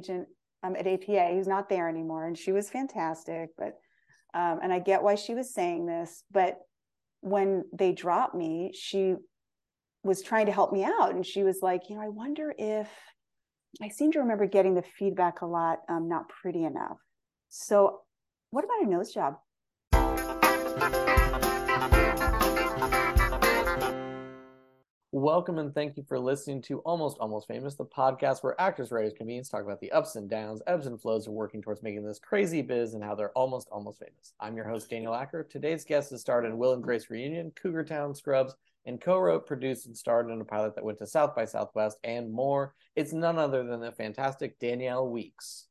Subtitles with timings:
[0.00, 0.28] agent
[0.62, 3.50] um, at APA who's not there anymore, and she was fantastic.
[3.56, 3.78] But
[4.34, 6.58] um, and I get why she was saying this, but
[7.20, 9.16] when they dropped me, she
[10.02, 12.88] was trying to help me out, and she was like, you know, I wonder if
[13.82, 16.98] I seem to remember getting the feedback a lot, um, not pretty enough.
[17.48, 18.00] So,
[18.50, 19.36] what about a nose job?
[25.12, 29.12] Welcome and thank you for listening to Almost Almost Famous, the podcast where actors, writers,
[29.16, 32.20] comedians talk about the ups and downs, ebbs and flows of working towards making this
[32.20, 34.34] crazy biz and how they're almost almost famous.
[34.38, 35.42] I'm your host, Daniel Acker.
[35.42, 38.54] Today's guest has starred in Will and Grace Reunion, Cougar Town, Scrubs,
[38.86, 42.30] and co-wrote, produced, and starred in a pilot that went to South by Southwest and
[42.32, 42.72] more.
[42.94, 45.66] It's none other than the fantastic Danielle Weeks.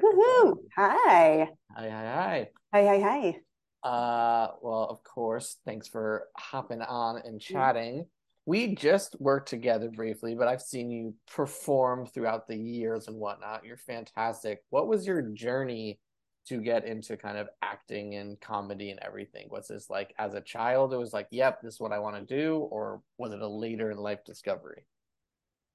[0.00, 0.56] Woohoo!
[0.76, 1.48] Hi.
[1.76, 2.48] Hi, hi, hi.
[2.72, 3.36] Hi, hi, hi.
[3.82, 7.54] Uh, well, of course, thanks for hopping on and Mm-hmm.
[7.54, 8.06] chatting.
[8.48, 13.62] We just worked together briefly, but I've seen you perform throughout the years and whatnot.
[13.62, 14.64] You're fantastic.
[14.70, 16.00] What was your journey
[16.46, 19.48] to get into kind of acting and comedy and everything?
[19.50, 22.16] Was this like as a child, it was like, yep, this is what I want
[22.16, 24.86] to do, or was it a later in life discovery?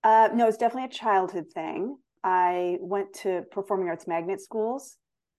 [0.04, 1.98] Uh, no, it's definitely a childhood thing.
[2.24, 4.98] I went to performing arts magnet schools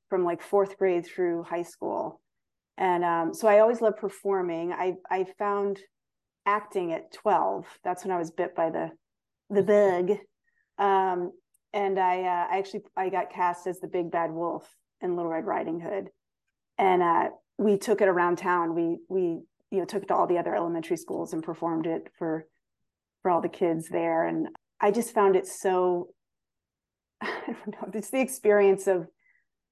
[0.08, 2.20] from like fourth grade through high school,
[2.78, 4.72] and um, so I always loved performing.
[4.72, 5.80] I I found
[6.47, 7.67] acting at twelve.
[7.84, 8.91] That's when I was bit by the
[9.50, 10.19] the bug,
[10.78, 11.33] um,
[11.73, 14.69] and I uh, I actually I got cast as the big bad wolf
[15.01, 16.09] in Little Red Riding Hood,
[16.78, 17.28] and uh,
[17.59, 18.75] we took it around town.
[18.75, 22.09] We we you know took it to all the other elementary schools and performed it
[22.19, 22.47] for
[23.23, 24.48] for all the kids there, and
[24.81, 26.08] I just found it so
[27.20, 27.91] I don't know.
[27.95, 29.06] It's the experience of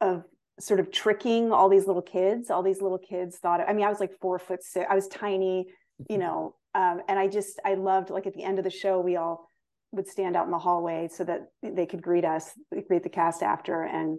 [0.00, 0.24] of
[0.60, 2.50] sort of tricking all these little kids.
[2.50, 3.60] All these little kids thought.
[3.66, 4.86] I mean, I was like four foot six.
[4.88, 5.66] I was tiny,
[6.08, 6.56] you know.
[6.74, 9.48] Um, and I just I loved like at the end of the show, we all
[9.92, 12.50] would stand out in the hallway so that they could greet us,
[12.88, 14.18] greet the cast after, and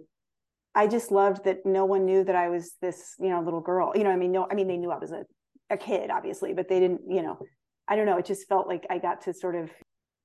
[0.74, 3.92] I just loved that no one knew that I was this, you know, little girl.
[3.94, 5.24] You know, I mean, no, I mean they knew I was a
[5.70, 7.38] a kid, obviously, but they didn't, you know.
[7.86, 8.16] I don't know.
[8.16, 9.70] It just felt like I got to sort of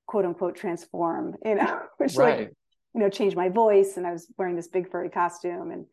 [0.07, 2.39] quote unquote transform, you know, which Right.
[2.39, 2.53] like
[2.95, 5.85] you know change my voice and i was wearing this big furry costume and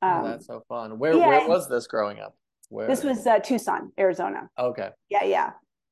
[0.00, 0.98] um, oh, that's so fun.
[0.98, 2.36] Where yeah, where was this growing up?
[2.68, 4.90] Where this was uh, tucson arizona okay.
[5.10, 5.50] yeah yeah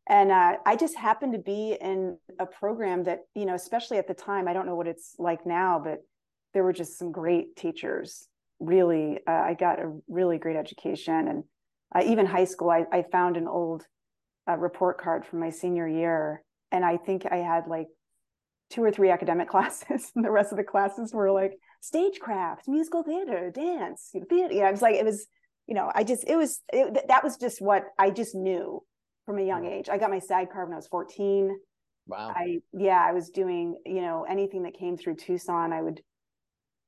[0.09, 4.09] and uh, i just happened to be in a program that you know especially at
[4.09, 6.01] the time i don't know what it's like now but
[6.55, 8.29] there were just some great teachers
[8.61, 11.29] really uh, i got a really great education.
[11.29, 11.45] And
[11.95, 13.85] uh, even high school I, I found an old
[14.49, 16.43] uh, report card from my senior year
[16.73, 17.87] and i think i had like
[18.71, 23.03] two or three academic classes and the rest of the classes were like stagecraft musical
[23.03, 25.27] theater dance you know, theater it was like it was
[25.67, 28.83] you know i just it was it, that was just what i just knew
[29.27, 29.73] from a young mm.
[29.73, 31.57] age i got my sag card when i was 14
[32.07, 32.33] Wow.
[32.35, 36.01] I yeah, I was doing, you know, anything that came through Tucson, I would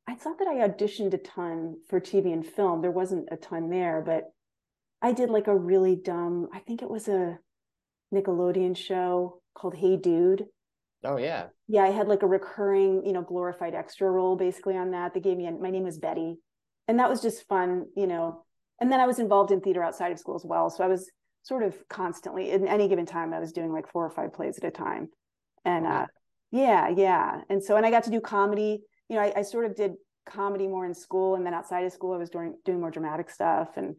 [0.07, 2.81] I thought that I auditioned a ton for TV and film.
[2.81, 4.25] There wasn't a ton there, but
[5.03, 7.39] I did like a really dumb, I think it was a
[8.15, 10.47] Nickelodeon show called Hey Dude.
[11.05, 11.49] oh yeah.
[11.67, 15.13] Yeah, I had like a recurring, you know, glorified extra role basically on that.
[15.13, 16.39] They gave me a, my name was Betty.
[16.87, 18.45] And that was just fun, you know.
[18.81, 20.71] And then I was involved in theater outside of school as well.
[20.71, 21.11] So I was
[21.49, 24.59] sort of constantly in any given time I was doing like four or five plays
[24.59, 25.09] at a time.
[25.65, 26.03] And Wow.
[26.03, 26.07] uh
[26.51, 27.41] yeah, yeah.
[27.51, 28.83] And so and I got to do comedy.
[29.09, 29.93] You know, I, I sort of did
[30.27, 33.31] comedy more in school and then outside of school I was doing doing more dramatic
[33.31, 33.69] stuff.
[33.77, 33.97] And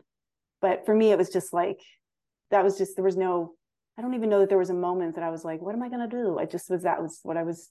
[0.62, 1.80] but for me it was just like
[2.52, 3.54] that was just there was no
[3.98, 5.84] I don't even know that there was a moment that I was like, what am
[5.84, 6.38] I gonna do?
[6.40, 7.70] I just was that was what I was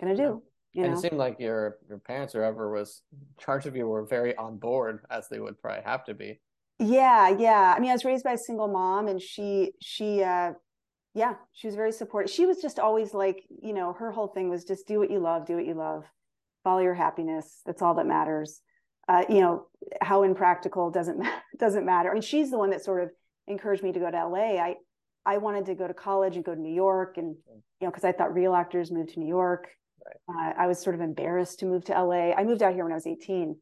[0.00, 0.42] gonna do.
[0.72, 0.98] You and know?
[0.98, 4.36] it seemed like your your parents or whoever was in charge of you were very
[4.36, 6.40] on board, as they would probably have to be.
[6.80, 7.74] Yeah, yeah.
[7.76, 10.52] I mean, I was raised by a single mom and she she uh
[11.14, 12.30] yeah, she was very supportive.
[12.30, 15.18] She was just always like, you know, her whole thing was just do what you
[15.18, 16.04] love, do what you love.
[16.64, 17.60] Follow your happiness.
[17.66, 18.62] That's all that matters.
[19.08, 19.66] Uh, you know,
[20.00, 21.22] how impractical doesn't
[21.58, 22.10] doesn't matter.
[22.10, 23.10] I mean, she's the one that sort of
[23.46, 24.56] encouraged me to go to LA.
[24.62, 24.76] I
[25.26, 28.04] I wanted to go to college and go to New York and you know, because
[28.04, 29.68] I thought real actors moved to New York.
[30.28, 32.32] Uh, I was sort of embarrassed to move to LA.
[32.32, 33.56] I moved out here when I was 18.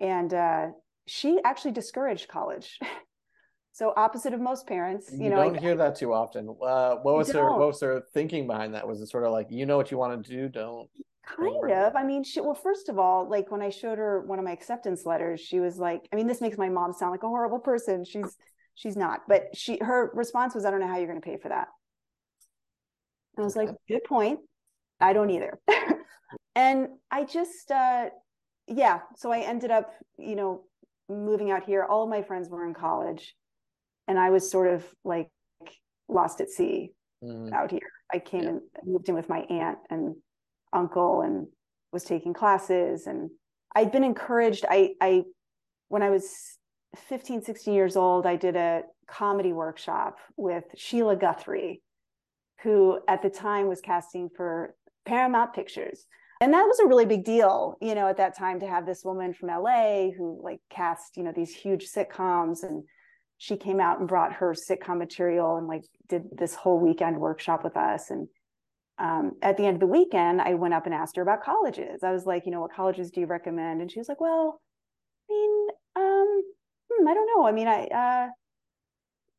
[0.00, 0.68] And uh
[1.08, 2.78] she actually discouraged college.
[3.72, 6.48] so opposite of most parents, you, You, know, don't I- hear that too often.
[6.48, 8.86] Uh, what was her what was her thinking behind that?
[8.86, 10.88] Was it sort of like you know what you want to do, don't
[11.26, 11.74] kind worry.
[11.74, 11.94] of.
[11.94, 14.52] I mean, she well, first of all, like when I showed her one of my
[14.52, 17.58] acceptance letters, she was like, I mean, this makes my mom sound like a horrible
[17.58, 18.04] person.
[18.04, 18.36] She's
[18.74, 21.48] she's not, but she her response was, I don't know how you're gonna pay for
[21.48, 21.68] that.
[23.36, 24.40] And I was like, good point.
[25.00, 25.58] I don't either.
[26.54, 28.06] and I just uh
[28.66, 30.64] yeah, so I ended up, you know,
[31.08, 31.84] moving out here.
[31.84, 33.34] All of my friends were in college.
[34.06, 35.30] And I was sort of like
[36.08, 37.80] lost at sea Mm, out here.
[38.14, 38.48] I came Yeah.
[38.50, 40.14] and moved in with my aunt and
[40.72, 41.48] uncle and
[41.92, 43.30] was taking classes and
[43.74, 44.64] I'd been encouraged.
[44.68, 45.24] I, I,
[45.88, 46.58] when I was
[46.96, 51.82] 15, 16 years old, I did a comedy workshop with Sheila Guthrie,
[52.62, 56.06] who at the time was casting for Paramount Pictures.
[56.40, 59.04] And that was a really big deal, you know, at that time to have this
[59.04, 62.62] woman from LA who like cast, you know, these huge sitcoms.
[62.62, 62.84] And
[63.38, 67.64] she came out and brought her sitcom material and like did this whole weekend workshop
[67.64, 68.10] with us.
[68.10, 68.28] And
[68.98, 72.04] um, at the end of the weekend, I went up and asked her about colleges.
[72.04, 73.80] I was like, you know, what colleges do you recommend?
[73.80, 74.60] And she was like, well,
[75.28, 76.42] I mean, um,
[76.90, 77.46] hmm, I don't know.
[77.46, 78.28] I mean, I, uh,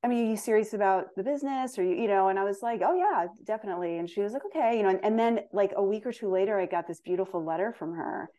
[0.03, 2.29] I mean, are you serious about the business or you, you know?
[2.29, 3.97] And I was like, oh yeah, definitely.
[3.97, 4.89] And she was like, okay, you know.
[4.89, 7.93] And, and then like a week or two later, I got this beautiful letter from
[7.95, 8.29] her,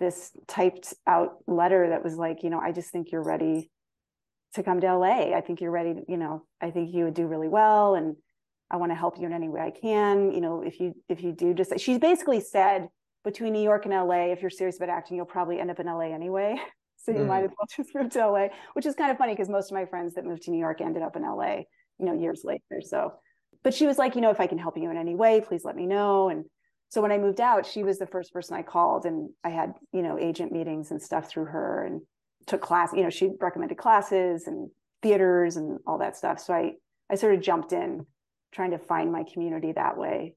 [0.00, 3.70] this typed out letter that was like, you know, I just think you're ready
[4.54, 5.34] to come to LA.
[5.36, 5.94] I think you're ready.
[6.08, 8.16] You know, I think you would do really well, and
[8.70, 10.32] I want to help you in any way I can.
[10.32, 12.88] You know, if you if you do just she basically said
[13.24, 15.86] between New York and LA, if you're serious about acting, you'll probably end up in
[15.86, 16.56] LA anyway.
[17.02, 17.28] So you mm.
[17.28, 19.74] might as well just move to LA, which is kind of funny because most of
[19.74, 21.62] my friends that moved to New York ended up in LA,
[21.98, 22.80] you know, years later.
[22.80, 23.14] So,
[23.62, 25.64] but she was like, you know, if I can help you in any way, please
[25.64, 26.28] let me know.
[26.28, 26.44] And
[26.88, 29.74] so when I moved out, she was the first person I called and I had,
[29.92, 32.02] you know, agent meetings and stuff through her and
[32.46, 34.70] took class, you know, she recommended classes and
[35.02, 36.40] theaters and all that stuff.
[36.40, 36.72] So I,
[37.10, 38.06] I sort of jumped in
[38.52, 40.34] trying to find my community that way.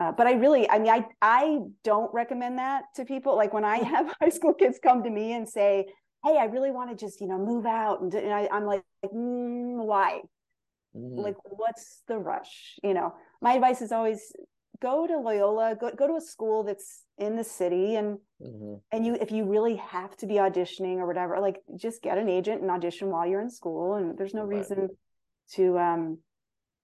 [0.00, 3.36] Uh, but I really, I mean, I I don't recommend that to people.
[3.36, 5.86] Like when I have high school kids come to me and say,
[6.24, 8.82] "Hey, I really want to just you know move out," and, and I, am like,
[9.04, 10.20] mm, "Why?
[10.96, 11.22] Mm.
[11.22, 14.32] Like, what's the rush?" You know, my advice is always
[14.80, 18.74] go to Loyola, go go to a school that's in the city, and mm-hmm.
[18.92, 22.28] and you if you really have to be auditioning or whatever, like just get an
[22.28, 24.58] agent and audition while you're in school, and there's no right.
[24.58, 24.88] reason
[25.52, 26.18] to um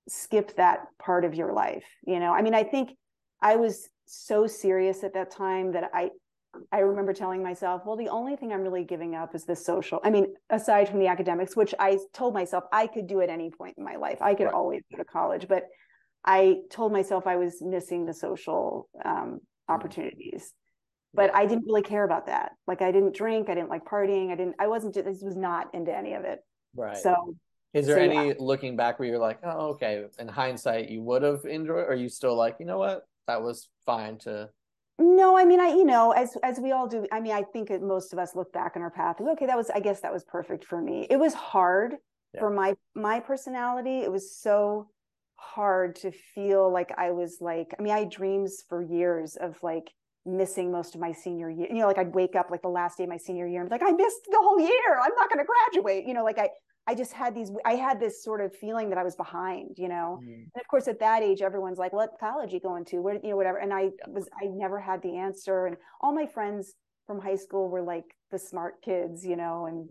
[0.08, 2.90] skip that part of your life you know i mean i think
[3.40, 6.10] i was so serious at that time that i
[6.72, 10.00] i remember telling myself well the only thing i'm really giving up is the social
[10.04, 13.50] i mean aside from the academics which i told myself i could do at any
[13.50, 14.54] point in my life i could right.
[14.54, 15.64] always go to college but
[16.24, 19.36] i told myself i was missing the social um, mm-hmm.
[19.72, 20.52] opportunities
[21.14, 24.30] but i didn't really care about that like i didn't drink i didn't like partying
[24.30, 26.40] i didn't i wasn't this was not into any of it
[26.74, 27.34] right so
[27.72, 28.34] is there so, any yeah.
[28.38, 32.08] looking back where you're like, oh, okay, in hindsight, you would have enjoyed, or you
[32.08, 34.48] still like, you know what, that was fine to.
[35.02, 37.06] No, I mean, I you know, as as we all do.
[37.10, 39.16] I mean, I think most of us look back on our path.
[39.18, 41.06] Okay, that was, I guess, that was perfect for me.
[41.08, 41.94] It was hard
[42.34, 42.40] yeah.
[42.40, 44.00] for my my personality.
[44.00, 44.90] It was so
[45.36, 47.74] hard to feel like I was like.
[47.78, 49.90] I mean, I had dreams for years of like
[50.26, 51.68] missing most of my senior year.
[51.70, 53.70] You know, like I'd wake up like the last day of my senior year and
[53.70, 55.00] be like, I missed the whole year.
[55.02, 56.06] I'm not going to graduate.
[56.06, 56.50] You know, like I
[56.90, 59.88] I just had these, I had this sort of feeling that I was behind, you
[59.88, 60.18] know?
[60.24, 60.50] Mm.
[60.52, 62.98] And of course, at that age, everyone's like, what college you going to?
[62.98, 63.58] Where, you know, whatever.
[63.58, 65.66] And I was, I never had the answer.
[65.66, 66.74] And all my friends
[67.06, 69.88] from high school were like the smart kids, you know, and,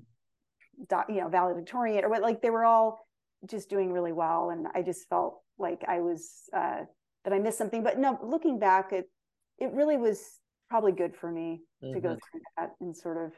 [1.08, 3.08] you know, valedictorian or what, like they were all
[3.50, 4.50] just doing really well.
[4.50, 6.82] And I just felt like I was, uh,
[7.24, 7.82] that I missed something.
[7.82, 9.10] But no, looking back, it,
[9.58, 10.22] it really was
[10.70, 11.94] probably good for me mm-hmm.
[11.94, 12.18] to go mm-hmm.
[12.32, 13.32] through that and sort of,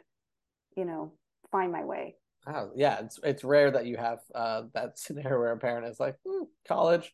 [0.76, 1.14] you know,
[1.52, 2.16] find my way.
[2.48, 6.00] Oh, yeah, it's it's rare that you have uh, that scenario where a parent is
[6.00, 7.14] like, mm, college.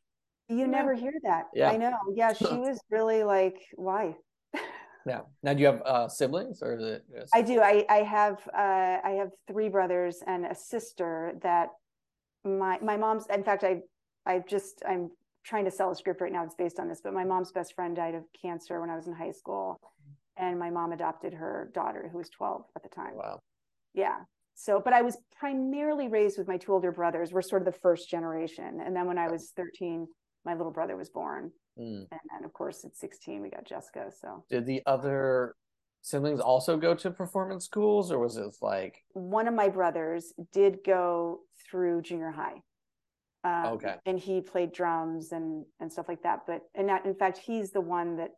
[0.50, 0.66] You yeah.
[0.68, 1.46] never hear that.
[1.54, 1.98] Yeah, I know.
[2.14, 4.16] Yeah, she was really like, why?
[5.06, 5.22] yeah.
[5.44, 7.04] Now, do you have uh, siblings, or is it?
[7.14, 7.36] Just...
[7.36, 7.62] I do.
[7.62, 11.70] I I have uh, I have three brothers and a sister that
[12.46, 13.26] my my mom's.
[13.34, 13.82] In fact, I
[14.26, 15.10] I just I'm
[15.44, 16.44] trying to sell a script right now.
[16.44, 19.08] It's based on this, but my mom's best friend died of cancer when I was
[19.08, 19.78] in high school,
[20.38, 23.16] and my mom adopted her daughter who was 12 at the time.
[23.16, 23.42] Wow.
[23.94, 24.20] Yeah
[24.60, 27.32] so but i was primarily raised with my two older brothers.
[27.32, 28.82] We're sort of the first generation.
[28.84, 30.08] And then when i was 13
[30.46, 31.52] my little brother was born.
[31.80, 32.08] Mm.
[32.12, 34.44] and then of course at 16 we got jessica so.
[34.50, 35.56] Did the other
[36.02, 40.80] siblings also go to performance schools or was it like one of my brothers did
[40.86, 42.62] go through junior high.
[43.44, 43.96] Um, okay.
[44.06, 46.42] and he played drums and and stuff like that.
[46.48, 48.32] But and that, in fact he's the one that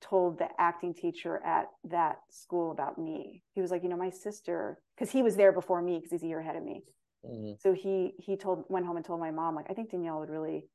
[0.00, 3.42] told the acting teacher at that school about me.
[3.54, 6.22] He was like, you know, my sister, because he was there before me because he's
[6.22, 6.82] a year ahead of me.
[7.24, 7.52] Mm-hmm.
[7.60, 10.30] So he he told went home and told my mom like, I think Danielle would
[10.30, 10.66] really,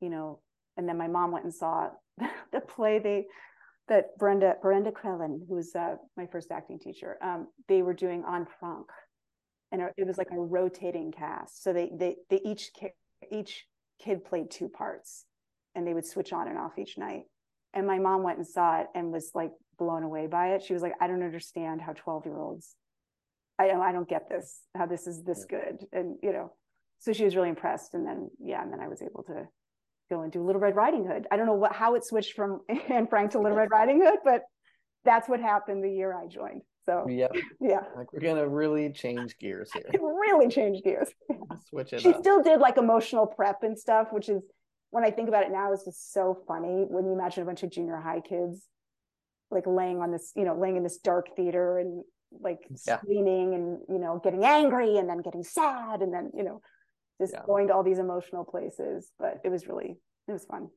[0.00, 0.40] you know.
[0.76, 1.90] And then my mom went and saw
[2.52, 3.26] the play they
[3.88, 8.24] that Brenda Brenda Crellin, who was uh, my first acting teacher, um, they were doing
[8.28, 8.86] Anne Frank,
[9.70, 11.62] and it was like a rotating cast.
[11.62, 12.70] So they they they each
[13.30, 13.66] each
[14.00, 15.26] kid played two parts,
[15.74, 17.24] and they would switch on and off each night
[17.74, 20.62] and my mom went and saw it and was like blown away by it.
[20.62, 22.74] She was like, I don't understand how 12 year olds,
[23.58, 25.84] I don't, I don't get this, how this is this good.
[25.92, 26.52] And, you know,
[27.00, 27.94] so she was really impressed.
[27.94, 29.46] And then, yeah, and then I was able to
[30.10, 31.26] go and do Little Red Riding Hood.
[31.30, 34.20] I don't know what, how it switched from Anne Frank to Little Red Riding Hood,
[34.24, 34.42] but
[35.04, 36.62] that's what happened the year I joined.
[36.86, 37.28] So yeah,
[37.60, 39.84] yeah, like we're gonna really change gears here.
[39.94, 41.08] really change gears.
[41.70, 42.02] Switch it.
[42.02, 42.20] She up.
[42.20, 44.42] still did like emotional prep and stuff, which is
[44.94, 46.86] when I think about it now, is just so funny.
[46.88, 48.68] When you imagine a bunch of junior high kids
[49.50, 52.98] like laying on this, you know, laying in this dark theater and like Yeah.
[52.98, 56.60] screaming and you know getting angry and then getting sad and then you know
[57.20, 57.42] just Yeah.
[57.44, 59.10] going to all these emotional places.
[59.18, 59.96] But it was really
[60.28, 60.68] it was fun.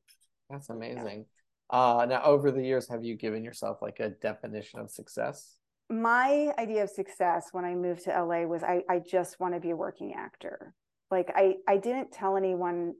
[0.50, 1.26] That's amazing.
[1.70, 5.54] Uh, now, over the years, have you given yourself like a definition of success?
[5.90, 9.60] my idea of success when I moved to LA was I, I just want to
[9.60, 10.74] be a working actor.
[11.10, 12.94] Like I, I didn't tell anyone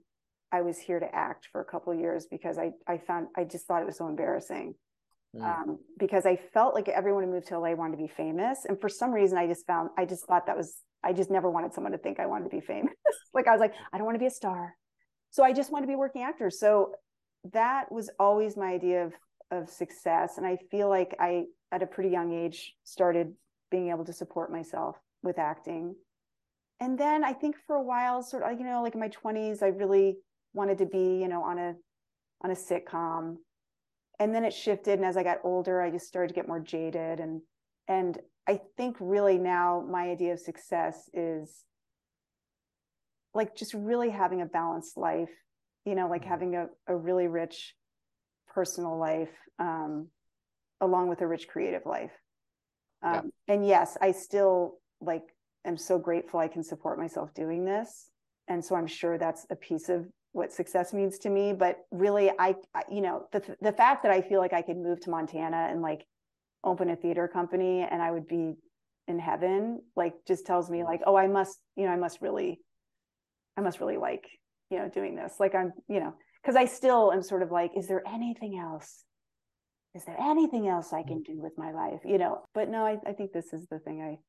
[0.51, 3.43] I was here to act for a couple of years because I, I found I
[3.43, 4.75] just thought it was so embarrassing.
[5.35, 5.43] Mm.
[5.43, 8.65] Um, because I felt like everyone who moved to LA wanted to be famous.
[8.67, 11.49] And for some reason I just found I just thought that was I just never
[11.49, 12.93] wanted someone to think I wanted to be famous.
[13.33, 14.75] like I was like, I don't want to be a star.
[15.29, 16.49] So I just want to be a working actor.
[16.49, 16.95] So
[17.53, 19.13] that was always my idea of
[19.51, 20.37] of success.
[20.37, 23.33] And I feel like I at a pretty young age started
[23.69, 25.95] being able to support myself with acting
[26.79, 29.61] and then i think for a while sort of you know like in my 20s
[29.61, 30.17] i really
[30.53, 31.75] wanted to be you know on a
[32.43, 33.37] on a sitcom
[34.19, 36.59] and then it shifted and as i got older i just started to get more
[36.59, 37.41] jaded and
[37.87, 41.63] and i think really now my idea of success is
[43.33, 45.29] like just really having a balanced life
[45.85, 46.29] you know like Mhm.
[46.29, 47.75] having a, a really rich
[48.47, 49.29] personal life
[49.59, 50.07] um
[50.81, 52.11] along with a rich creative life.
[53.03, 53.21] Um, Yeah.
[53.55, 55.23] And yes, I still like
[55.65, 58.09] am so grateful I can support myself doing this,
[58.47, 61.53] and so I'm sure that's a piece of what success means to me.
[61.53, 62.55] But really, I,
[62.91, 65.81] you know the the fact that I feel like I could move to Montana and
[65.81, 66.05] like
[66.63, 68.55] open a theater company and I would be
[69.07, 72.59] in heaven, like just tells me like, oh, I must, you know, I must really,
[73.57, 74.25] I must really like,
[74.69, 75.35] you know, doing this.
[75.39, 79.03] Like I'm, you know, because I still am sort of like, is there anything else?
[79.95, 82.01] is there anything else I can do with my life?
[82.05, 84.19] You know, but no, I, I think this is the thing I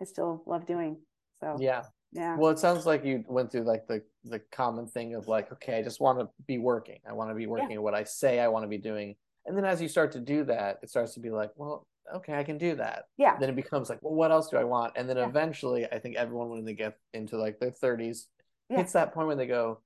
[0.00, 0.98] I still love doing.
[1.40, 1.82] So Yeah.
[2.12, 2.36] Yeah.
[2.36, 5.78] Well, it sounds like you went through like the the common thing of like, okay,
[5.78, 6.98] I just want to be working.
[7.08, 9.16] I want to be working at what I say I want to be doing.
[9.46, 12.34] And then as you start to do that, it starts to be like, well, okay,
[12.34, 13.04] I can do that.
[13.16, 13.38] yeah.
[13.38, 14.94] Then it becomes like, well, what else do I want?
[14.96, 15.28] And then Yeah.
[15.28, 18.26] eventually, I think everyone when they get into like their 30s
[18.68, 18.78] Yeah.
[18.78, 19.80] hits that point where they go,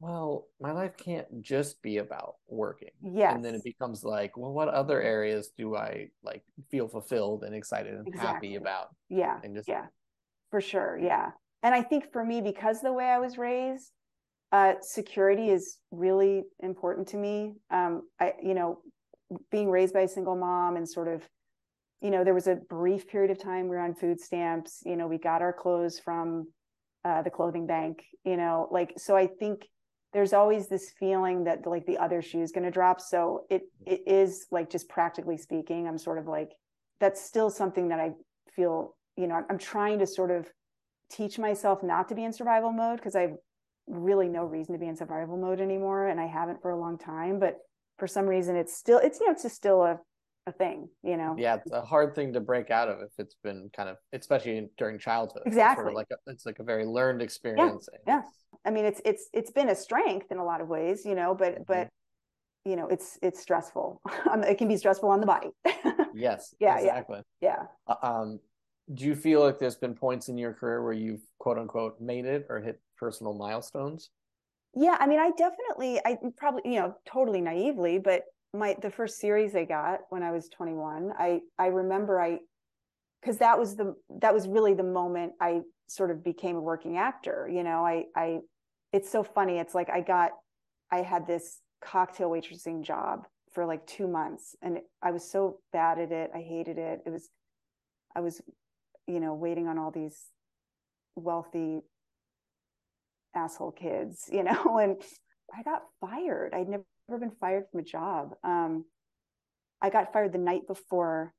[0.00, 2.90] well, my life can't just be about working.
[3.02, 7.44] yeah And then it becomes like, well, what other areas do I like feel fulfilled
[7.44, 8.48] and excited and Exactly.
[8.50, 8.94] happy about?
[9.10, 9.40] yeah.
[9.44, 9.86] And just Yeah.
[10.50, 10.98] For sure.
[11.00, 11.30] Yeah.
[11.62, 13.92] And I think for me, because the way I was raised,
[14.52, 17.54] uh, security is really important to me.
[17.70, 18.80] Um, I, you know,
[19.50, 21.22] being raised by a single mom and sort of,
[22.00, 24.82] you know, there was a brief period of time we were on food stamps.
[24.84, 26.48] You know, we got our clothes from
[27.04, 28.02] uh, the clothing bank.
[28.24, 29.16] You know, like so.
[29.16, 29.68] I think
[30.12, 33.00] there's always this feeling that like the other shoe is going to drop.
[33.00, 36.50] So it it is like just practically speaking, I'm sort of like
[36.98, 38.12] that's still something that I
[38.56, 38.96] feel.
[39.16, 40.48] You know, I'm, trying to sort of
[41.10, 43.34] teach myself not to be in survival mode because I have
[43.86, 46.96] really no reason to be in survival mode anymore, and I haven't for a long
[46.98, 47.38] time.
[47.38, 47.58] But
[47.98, 49.98] for some reason, it's still it's you know it's just still a
[50.46, 50.88] a thing.
[51.02, 51.34] You know.
[51.38, 54.68] yeah, it's a hard thing to break out of if it's been kind of, especially
[54.78, 55.42] during childhood.
[55.44, 55.88] It's sort Exactly.
[55.92, 57.88] of like a, it's like a very learned experience.
[58.06, 58.18] yeah.
[58.20, 58.32] it's-
[58.64, 61.34] I mean, it's it's it's been a strength in a lot of ways, you know,
[61.34, 61.66] but Mhm.
[61.66, 61.88] but
[62.64, 64.00] you know, it's it's stressful.
[64.30, 65.50] Um, it can be stressful on the body.
[66.12, 66.54] Yes.
[66.58, 66.86] Yeah, yeah.
[66.88, 67.22] Exactly.
[67.40, 67.62] yeah.
[67.86, 68.40] Uh, Um,
[68.94, 72.24] do you feel like there's been points in your career where you've quote unquote made
[72.24, 74.10] it or hit personal milestones?
[74.74, 79.18] Yeah, I mean, I definitely, I probably, you know, totally naively, but my the first
[79.18, 82.38] series I got when I was 21, I I remember I
[83.20, 86.96] because that was the that was really the moment I sort of became a working
[86.96, 87.48] actor.
[87.52, 88.38] You know, I I
[88.92, 89.58] it's so funny.
[89.58, 90.32] It's like I got
[90.90, 95.98] I had this cocktail waitressing job for like two months, and I was so bad
[96.00, 96.30] at it.
[96.34, 97.02] I hated it.
[97.06, 97.28] It was
[98.14, 98.40] I was,
[99.06, 100.18] you know, waiting on all these
[101.16, 101.80] wealthy
[103.34, 105.02] asshole kids, you know, and
[105.54, 106.54] I got fired.
[106.54, 106.84] I'd never
[107.18, 108.34] been fired from a job.
[108.44, 108.84] Um,
[109.82, 111.32] I got fired the night before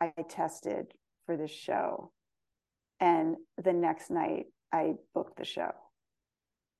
[0.00, 0.86] I tested
[1.26, 2.12] for this show.
[3.00, 5.72] And the next night I booked the show.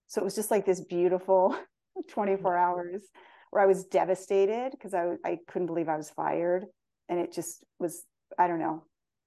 [0.08, 1.56] So it was just like this beautiful
[2.10, 3.02] 24 hours
[3.50, 6.64] where I was devastated because I, I couldn't believe I was fired.
[7.08, 8.04] And it just was,
[8.38, 8.84] I don't know,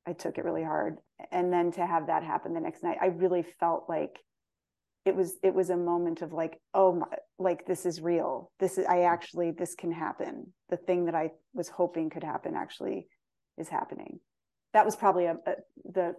[0.09, 0.97] I took it really hard.
[1.31, 4.17] And then to have that happen the next night, I really felt like
[5.05, 7.05] it was it was a moment of like oh my
[7.37, 8.51] like this is real.
[8.59, 10.51] This is i actually this can happen.
[10.69, 13.07] The thing that i was hoping could happen actually
[13.57, 14.19] is happening.
[14.73, 15.53] That was probably a, a
[15.85, 16.15] the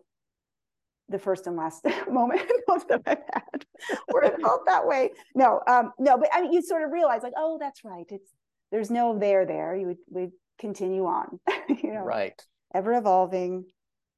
[1.08, 2.42] the first and last moment
[2.88, 3.66] that i've had
[4.12, 5.10] where it felt that way.
[5.34, 8.06] No um no but i mean you sort of realize like oh that's right.
[8.08, 8.30] It's
[8.70, 9.74] there's no there there.
[9.74, 10.28] You would we
[10.58, 12.04] continue on you know.
[12.04, 12.40] Right.
[12.72, 13.64] Ever evolving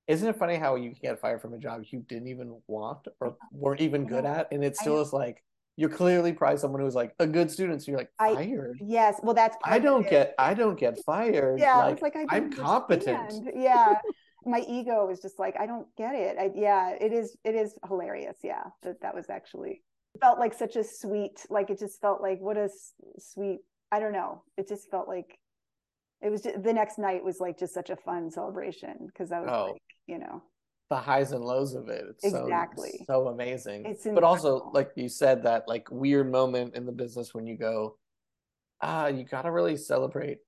[0.09, 3.07] isn't it funny how you can get fired from a job you didn't even want
[3.21, 5.43] or weren't even good at and it still is like
[5.77, 8.79] you're clearly probably someone who's like a good student so you're like I- fired.
[8.81, 12.17] Yes well that's i don't get i don't get fired yeah like, I was like
[12.17, 13.49] I i'm didn't competent.
[13.55, 13.95] yeah.
[14.45, 16.37] My ego is just like i don't get it.
[16.39, 18.37] I, yeah it is it is hilarious.
[18.43, 19.83] Yeah that that was actually
[20.21, 23.61] felt like such a sweet like it just felt like what a s- sweet
[23.93, 24.43] i don't know.
[24.59, 25.39] It just felt like
[26.21, 29.41] it was just, the next night was like just such a fun celebration because i
[29.41, 29.73] was Oh.
[29.73, 30.43] like you know.
[30.91, 32.05] The highs and lows of it.
[32.11, 33.05] It's Exactly.
[33.07, 33.87] so, so amazing.
[33.87, 37.57] It's but also like you said that like weird moment in the business when you
[37.57, 37.97] go
[38.83, 40.39] ah you gotta really celebrate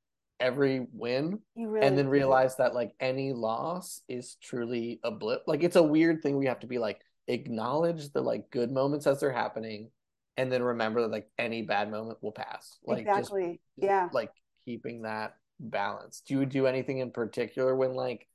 [0.41, 2.11] every win you really and then do.
[2.11, 5.45] realize that like any loss is truly a blip.
[5.47, 9.07] Like it's a weird thing we have to be like acknowledge the like good moments
[9.07, 9.91] as they're happening
[10.37, 12.79] and then remember that like any bad moment will pass.
[12.85, 13.61] Like exactly.
[13.79, 14.09] just, yeah.
[14.13, 14.33] like
[14.65, 16.23] keeping that balance.
[16.27, 18.27] Do you do anything in particular when like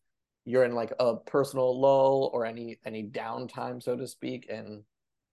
[0.49, 4.83] you're in like a personal lull or any any downtime so to speak and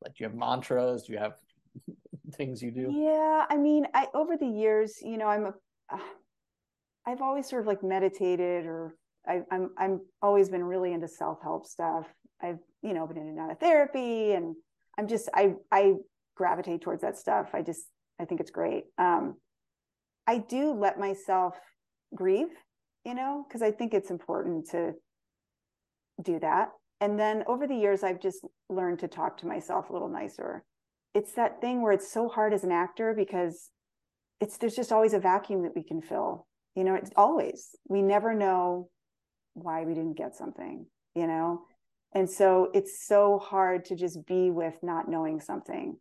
[0.03, 1.37] like do you have mantras do you have
[2.33, 5.55] things you do Yeah, I mean, I over the years, you know, I'm a,
[7.07, 8.97] I've always sort of like meditated, or
[9.27, 12.07] I, I'm I'm always been really into self help stuff.
[12.43, 14.57] I've you know been in and out of therapy, and
[14.99, 15.95] I'm just I I
[16.37, 17.51] gravitate towards that stuff.
[17.55, 17.87] I just
[18.21, 18.85] I think it's great.
[18.99, 19.37] Um,
[20.27, 21.55] I do let myself
[22.15, 22.49] grieve,
[23.05, 24.95] you know, because I think it's important to
[26.23, 26.71] do that.
[27.01, 30.65] And then over the years, I've just learned to talk to myself a little nicer.
[31.15, 33.71] It's that thing where it's so hard as an actor because
[34.41, 36.47] it's there's just always a vacuum that we can fill.
[36.75, 38.91] You know it's always we never know
[39.55, 41.63] why we didn't get something you know?
[42.13, 45.97] And so it's so hard to just be with not knowing something.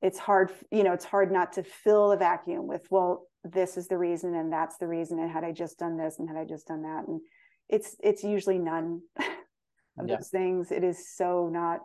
[0.00, 3.88] It's hard you know it's hard not to fill a vacuum with well this is
[3.88, 6.44] the reason and that's the reason and had i just done this and had i
[6.44, 7.20] just done that and
[7.68, 10.16] it's it's usually none of Yeah.
[10.16, 10.70] those things.
[10.72, 11.80] It is so not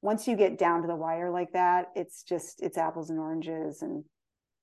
[0.00, 3.82] once you get down to the wire like that it's just it's apples and oranges.
[3.82, 4.04] And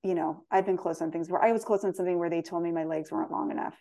[0.02, 2.40] you know i've been close on things where i was close on something where they
[2.40, 3.74] told me my legs weren't long enough.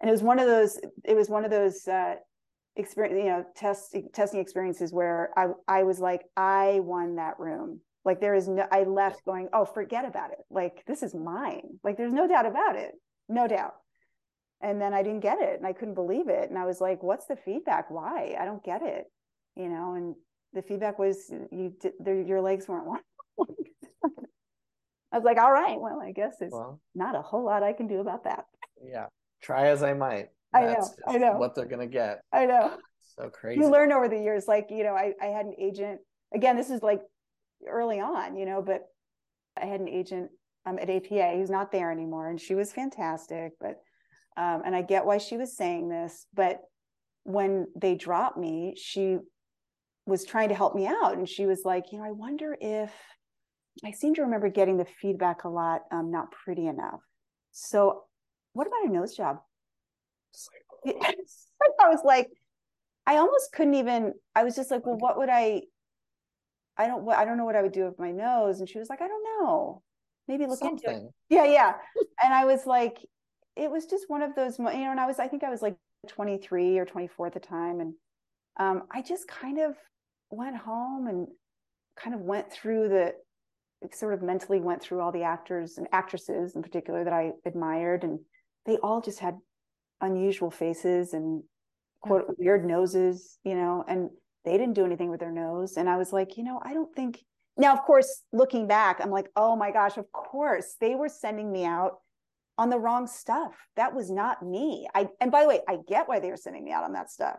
[0.00, 2.16] And it was one of those it was one of those uh
[2.76, 7.80] experience you know test testing experiences where i i was like i won that room.
[8.04, 10.40] Like there is no i left going oh forget about it.
[10.50, 11.78] Like this is mine.
[11.82, 12.92] Like there's no doubt about it.
[13.28, 13.74] No doubt
[14.60, 17.02] and then i didn't get it and i couldn't believe it and i was like
[17.02, 17.90] what's the feedback?
[17.90, 18.36] Why?
[18.38, 19.04] I don't get it
[19.56, 20.14] you know and
[20.52, 21.92] the feedback was you did
[22.26, 23.00] your legs weren't long.
[25.12, 27.72] I was like all right well i guess it's well not a whole lot i
[27.72, 28.44] can do about that.
[28.82, 29.06] Yeah
[29.42, 31.36] try as i might I know, that's I know.
[31.36, 32.20] what they're gonna get.
[32.32, 32.78] I know.
[33.18, 33.60] So crazy.
[33.60, 36.00] you learn over the years like you know I, I had an agent
[36.34, 37.00] again this is like
[37.66, 38.82] early on you know but
[39.56, 40.30] i had an agent
[40.66, 43.76] um, at apa who's not there anymore and she was fantastic but
[44.36, 46.60] um, and i get why she was saying this but
[47.24, 49.18] when they dropped me she
[50.06, 52.92] was trying to help me out and she was like you know i wonder if
[53.84, 57.00] i seem to remember getting the feedback a lot um, not pretty enough
[57.52, 58.02] so
[58.52, 59.38] what about a nose job
[61.80, 62.28] I was like,
[63.06, 64.14] I almost couldn't even.
[64.34, 65.62] I was just like, well, what would I?
[66.76, 67.08] I don't.
[67.08, 68.60] I don't know what I would do with my nose.
[68.60, 69.82] And she was like, I don't know.
[70.28, 71.02] Maybe look into it.
[71.28, 71.74] Yeah, yeah.
[72.22, 72.98] And I was like,
[73.56, 74.90] it was just one of those, you know.
[74.90, 75.76] And I was, I think I was like
[76.08, 77.94] 23 or 24 at the time, and
[78.58, 79.76] um, I just kind of
[80.30, 81.28] went home and
[81.96, 83.14] kind of went through the
[83.92, 88.04] sort of mentally went through all the actors and actresses in particular that I admired,
[88.04, 88.18] and
[88.64, 89.36] they all just had
[90.00, 91.42] unusual faces and
[92.00, 94.10] quote weird noses, you know, and
[94.44, 95.76] they didn't do anything with their nose.
[95.76, 97.20] And I was like, you know, I don't think
[97.56, 101.50] now, of course, looking back, I'm like, oh my gosh, of course, they were sending
[101.50, 101.98] me out
[102.58, 103.52] on the wrong stuff.
[103.76, 104.86] That was not me.
[104.94, 107.10] I and by the way, I get why they were sending me out on that
[107.10, 107.38] stuff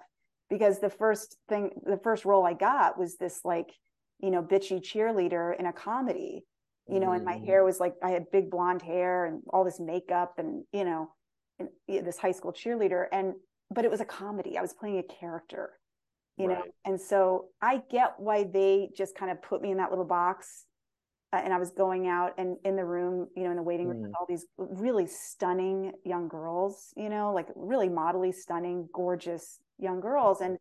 [0.49, 3.71] because the first thing, the first role I got was this like,
[4.19, 6.45] you know, bitchy cheerleader in a comedy,
[6.87, 7.65] you know, and my hair mm.
[7.65, 11.09] was like I had big blonde hair and all this makeup and you know,
[11.59, 13.33] and yeah, this high school cheerleader and
[13.69, 14.57] but it was a comedy.
[14.57, 15.71] I was playing a character,
[16.37, 19.89] you know, and so I get why they just kind of put me in that
[19.89, 20.66] little box.
[21.33, 23.87] Uh, and I was going out and in the room, you know, in the waiting
[23.87, 24.15] room with Mm.
[24.19, 30.39] all these really stunning young girls, you know, like really modelly stunning, gorgeous young girls.
[30.41, 30.57] And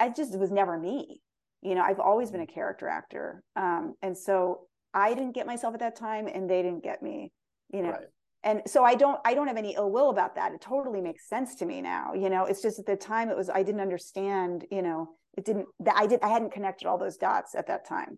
[0.00, 1.20] I just it was never me.
[1.60, 3.42] You know, I've always been a character actor.
[3.54, 7.32] Um, and so I didn't get myself at that time and they didn't get me,
[7.70, 8.06] you know right
[8.44, 11.28] and so i don't i don't have any ill will about that it totally makes
[11.28, 13.80] sense to me now you know it's just at the time it was i didn't
[13.80, 17.66] understand you know it didn't that i did i hadn't connected all those dots at
[17.66, 18.16] that time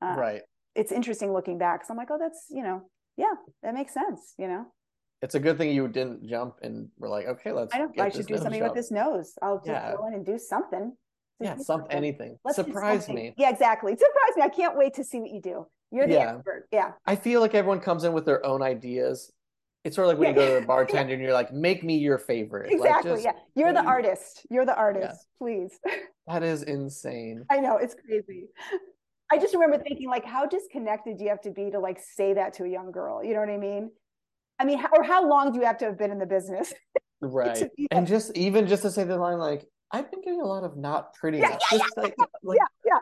[0.00, 0.42] uh, right
[0.76, 2.82] it's interesting looking back so i'm like oh that's you know
[3.16, 4.64] yeah that makes sense you know
[5.22, 7.74] it's a good thing you didn't jump and were like, okay, let's.
[7.74, 8.68] I know I should do something job.
[8.68, 9.32] with this nose.
[9.40, 9.94] I'll just Yeah.
[9.96, 10.94] go in and do something.
[11.40, 12.38] Just Yeah, do some anything.
[12.44, 13.24] Let's Surprise something.
[13.24, 13.34] me.
[13.38, 13.92] Yeah, exactly.
[13.92, 14.42] Surprise me.
[14.42, 15.66] I can't wait to see what you do.
[15.90, 16.34] You're the Yeah.
[16.34, 16.68] expert.
[16.70, 16.92] Yeah.
[17.06, 19.32] I feel like everyone comes in with their own ideas.
[19.84, 21.96] It's sort of like when you go to the bartender and you're like, make me
[21.96, 22.66] your favorite.
[22.70, 23.12] Like, Exactly.
[23.12, 23.32] just- yeah.
[23.54, 24.46] You're the artist.
[24.50, 25.26] You're the artist.
[25.38, 25.80] Please.
[26.28, 27.46] That is insane.
[27.48, 28.48] I know it's crazy.
[29.30, 32.34] I just remember thinking, like, how disconnected do you have to be to like say
[32.34, 33.24] that to a young girl?
[33.24, 33.90] You know what I mean?
[34.58, 36.72] I mean, how, or how long do you have to have been in the business?
[37.22, 37.64] Right.
[37.78, 40.64] be And just even just to say the line like, I've been getting a lot
[40.64, 42.98] of not pretty Yeah, yeah, Just like, like yeah, yeah.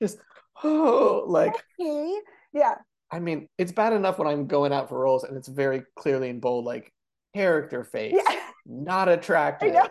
[0.00, 0.18] just
[0.64, 2.14] oh like Okay.
[2.54, 2.76] Yeah.
[3.10, 6.30] I mean, it's bad enough when I'm going out for roles and it's very clearly
[6.30, 6.90] in bold, like
[7.34, 8.40] character face, Yeah.
[8.64, 9.74] not I attractive.
[9.74, 9.86] know.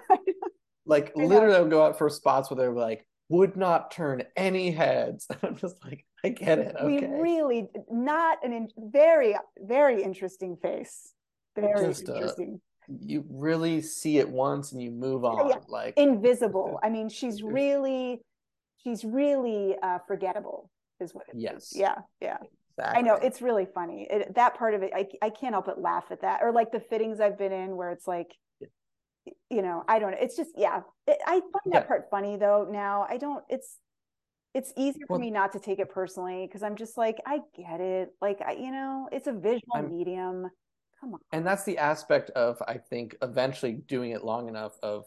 [0.87, 4.71] Like I literally, I'll go out for spots where they're like, would not turn any
[4.71, 5.27] heads.
[5.43, 6.75] I'm just like, I get it.
[6.83, 11.13] We really not an in, very very interesting face.
[11.55, 12.61] Very Just, uh, interesting.
[12.99, 15.49] you really see it once and you move on.
[15.49, 15.55] yeah.
[15.67, 16.79] Like, Invisible.
[16.83, 18.21] I mean, she's really
[18.83, 21.43] she's really uh forgettable is what it is.
[21.43, 21.73] Yes.
[21.75, 21.95] Yeah.
[22.21, 22.37] Yeah.
[22.77, 24.05] I know it's really funny.
[24.09, 26.41] It, that part of it, I I can't help but laugh at that.
[26.43, 28.35] Or like the fittings I've been in, where it's like, Yeah.
[29.49, 30.17] You know, I don't know.
[30.19, 30.81] It's just yeah.
[31.07, 32.67] It, I find that part funny though.
[32.69, 33.43] Now I don't.
[33.49, 33.77] It's
[34.53, 37.81] it's easier for me not to take it personally because I'm just like I get
[37.81, 38.09] it.
[38.21, 40.49] Like I, you know, it's a visual I'm- medium.
[41.01, 41.19] Come on.
[41.33, 45.03] and that's the aspect of I think eventually doing it long enough of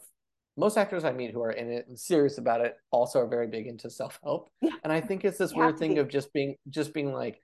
[0.55, 3.47] most actors I meet who are in it and serious about it also are very
[3.47, 4.49] big into self-help.
[4.61, 4.73] Yeah.
[4.83, 5.99] And I think it's this You weird thing be.
[5.99, 7.41] of just being just being like,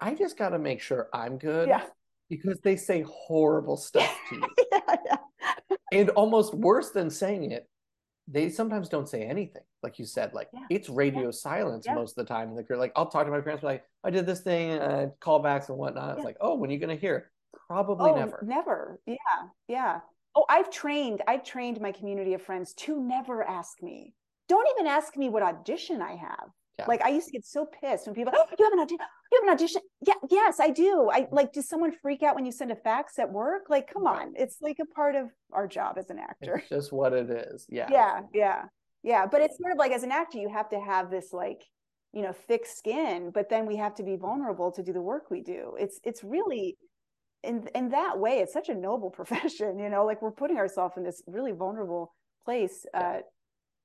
[0.00, 1.84] I just gotta make sure I'm good Yeah.
[2.28, 4.77] because they say horrible stuff to you.
[5.90, 6.00] Yeah, yeah.
[6.02, 7.68] and almost worse than saying it,
[8.26, 9.62] they sometimes don't say anything.
[9.82, 10.66] Like you said, like Yeah.
[10.70, 11.94] it's radio silence Yeah.
[11.94, 12.48] most of the time.
[12.50, 15.68] And they're like, I'll talk to my parents, like, I did this thing, uh, callbacks
[15.68, 16.10] and whatnot.
[16.10, 16.24] It's Yeah.
[16.24, 17.30] like, oh, when are you gonna hear?
[17.68, 18.40] Probably oh, never.
[18.42, 19.00] Never.
[19.06, 19.16] Yeah.
[19.68, 20.00] Yeah.
[20.34, 24.14] Oh, I've trained, I've trained my community of friends to never ask me.
[24.48, 26.50] Don't even ask me what audition I have.
[26.78, 26.84] Yeah.
[26.86, 28.98] Like I used to get so pissed when people, oh, you have an audition,
[29.32, 29.82] you have an audition.
[30.06, 31.10] Yeah, yes, I do.
[31.12, 33.64] I like, does someone freak out when you send a fax at work?
[33.68, 34.26] Like, come Right.
[34.26, 34.34] on.
[34.36, 36.58] It's like a part of our job as an actor.
[36.58, 37.66] It's just what it is.
[37.68, 37.88] Yeah.
[37.90, 38.62] Yeah, yeah,
[39.02, 39.26] yeah.
[39.26, 41.64] But it's sort of like as an actor, you have to have this like,
[42.12, 45.30] you know, thick skin, but then we have to be vulnerable to do the work
[45.30, 45.74] we do.
[45.80, 46.76] It's it's really
[47.42, 50.96] in in that way, it's such a noble profession, you know, like we're putting ourselves
[50.96, 52.14] in this really vulnerable
[52.44, 53.18] place uh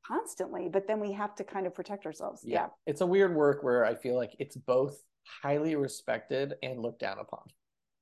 [0.08, 2.42] constantly, but then we have to kind of protect ourselves.
[2.46, 2.62] yeah.
[2.62, 2.68] Yeah.
[2.86, 4.98] It's a weird work where I feel like it's both
[5.42, 7.42] highly respected and looked down upon.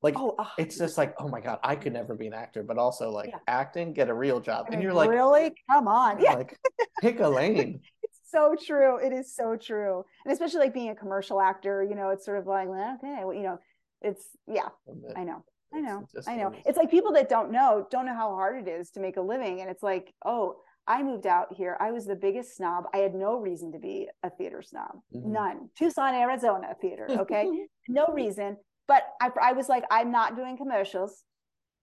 [0.02, 2.64] Like Oh, a it's just like, oh my God, I could never be an actor,
[2.64, 3.38] but also like Yeah.
[3.48, 4.66] acting, get a real job.
[4.70, 5.54] I And you're like, really?
[5.70, 6.20] Come on.
[6.22, 6.34] Yeah.
[6.34, 6.58] like
[7.02, 7.82] pick a lane.
[8.04, 8.98] It's so true.
[8.98, 10.06] It is so true.
[10.26, 13.34] And especially like being a commercial actor, you know, it's sort of like, okay, well,
[13.34, 13.60] you know,
[14.02, 14.70] it's yeah,
[15.18, 15.44] I know.
[15.74, 16.08] I know.
[16.28, 16.46] I know.
[16.46, 16.64] what it is.
[16.68, 19.22] It's like people that don't know don't know how hard it is to make a
[19.22, 19.60] living.
[19.62, 20.56] And it's like, oh,
[20.88, 21.78] I moved out here.
[21.80, 22.86] I was the biggest snob.
[22.94, 25.00] I had no reason to be a theater snob.
[25.16, 25.26] Mhm.
[25.26, 25.70] None.
[25.78, 27.08] Tucson, Arizona theater.
[27.22, 27.50] Okay.
[27.88, 28.58] no reason.
[28.88, 31.24] But I, I was like, I'm not doing commercials.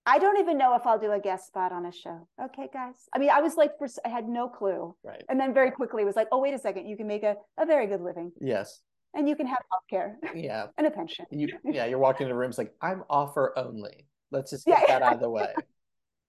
[0.05, 2.27] I don't even know if I'll do a guest spot on a show.
[2.43, 2.95] Okay, guys.
[3.15, 4.95] I mean, I was like, for, I had no clue.
[5.05, 5.23] Right.
[5.29, 6.87] And then very quickly was like, oh, wait a second.
[6.87, 8.81] You can make a, a very good living Yes.
[9.15, 10.67] and you can have healthcare Yeah.
[10.79, 11.27] and a pension.
[11.31, 14.07] You yeah, you're walking into rooms like, I'm offer only.
[14.31, 14.81] Let's just Yeah.
[14.81, 15.55] get that out of the way.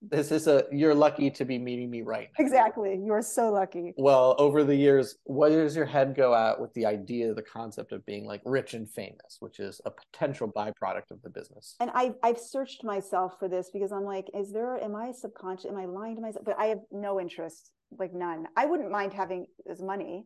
[0.02, 2.46] This is a you're lucky to be meeting me right now.
[2.46, 3.00] Exactly.
[3.04, 3.94] You're so lucky.
[3.98, 7.92] Well, over the years, where does your head go at with the idea, the concept
[7.92, 11.76] of being like rich and famous, which is a potential byproduct of the business?
[11.82, 15.66] and I've I've searched myself for this because I'm like, is there am I subconscious?
[15.66, 16.46] Am I lying to myself?
[16.46, 18.48] But I have no interest, like none.
[18.56, 20.26] I wouldn't mind having this money.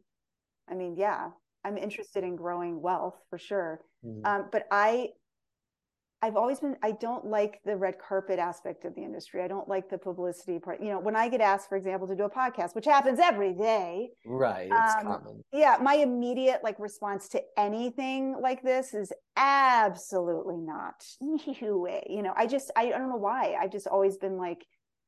[0.69, 1.29] I mean, yeah,
[1.65, 3.81] I'm interested in growing wealth for sure.
[4.05, 4.21] Mhm.
[4.25, 5.09] Um, but I
[6.23, 9.43] I've always been I don't like the red carpet aspect of the industry.
[9.43, 10.81] I don't like the publicity part.
[10.81, 13.53] You know, when I get asked, for example, to do a podcast, which happens every
[13.53, 14.69] day, right.
[14.71, 15.43] It's um, common.
[15.51, 21.37] yeah my immediate like response to anything like this is absolutely not no
[22.09, 24.65] you know i just I, I don't know why i've just always been like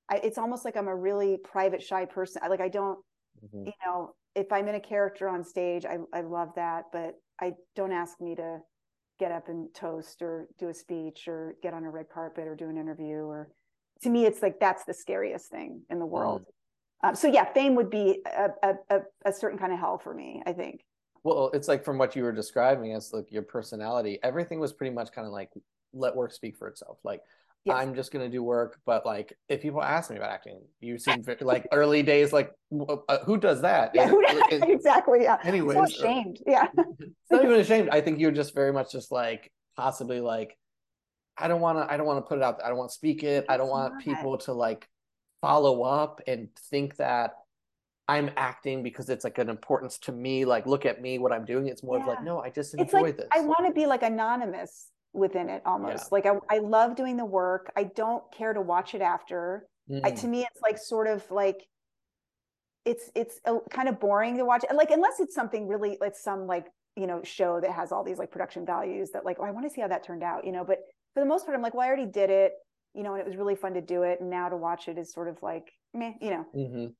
[0.10, 3.00] I, it's almost like i'm a really private shy person I, like i don't
[3.44, 3.66] Mhm.
[3.68, 7.54] you know if i'm in a character on stage I, I love that but i
[7.76, 8.60] don't ask me to
[9.20, 12.56] get up and toast or do a speech or get on a red carpet or
[12.56, 13.50] do an interview or
[14.02, 16.46] to me it's like that's the scariest thing in the world.
[17.04, 20.14] Um, so yeah fame would be a, a, a, a certain kind of hell for
[20.14, 20.82] me i think.
[21.26, 24.94] Well, it's like from what you were describing as like your personality, everything was pretty
[24.94, 25.50] much kind of like
[25.92, 27.00] let work speak for itself.
[27.04, 27.22] Like
[27.66, 27.78] Yes.
[27.78, 31.24] I'm just gonna do work, but like if people ask me about acting, you seem
[31.24, 32.52] ve- like early days, like
[33.10, 33.92] uh, who does that?
[33.94, 35.24] Yeah, it- exactly.
[35.24, 35.38] Yeah.
[35.44, 36.40] anyways, so uh, ashamed.
[36.46, 36.68] Yeah.
[36.78, 37.90] it's not even ashamed.
[37.92, 40.56] I think you're just very much just like possibly like
[41.38, 42.62] I don't want to I don't want to put it out.
[42.64, 43.46] I don't want to speak it.
[43.50, 44.04] I don't want not.
[44.04, 44.88] people to like
[45.42, 47.32] follow up and think that
[48.08, 50.46] I'm acting because it's like an importance to me.
[50.46, 51.68] Like, look at me, what I'm doing.
[51.68, 53.28] It's more of like, no, I just it's enjoy like this.
[53.32, 56.12] I want to be like anonymous within it almost.
[56.12, 57.72] Like I, I love doing the work.
[57.76, 59.68] I don't care to watch it after.
[60.04, 61.58] I, Mm, to me, it's like sort of like
[62.86, 64.64] it's it's a, kind of boring to watch.
[64.68, 68.04] And like unless it's something really like some like you know show that has all
[68.04, 70.46] these like production values that like oh I want to see how that turned out.
[70.46, 70.80] You know, but
[71.14, 72.54] for the most part, I'm like, well, I already did it.
[72.94, 74.22] You know, and it was really fun to do it.
[74.22, 76.14] And now to watch it is sort of like meh.
[76.22, 76.94] You know, mhm,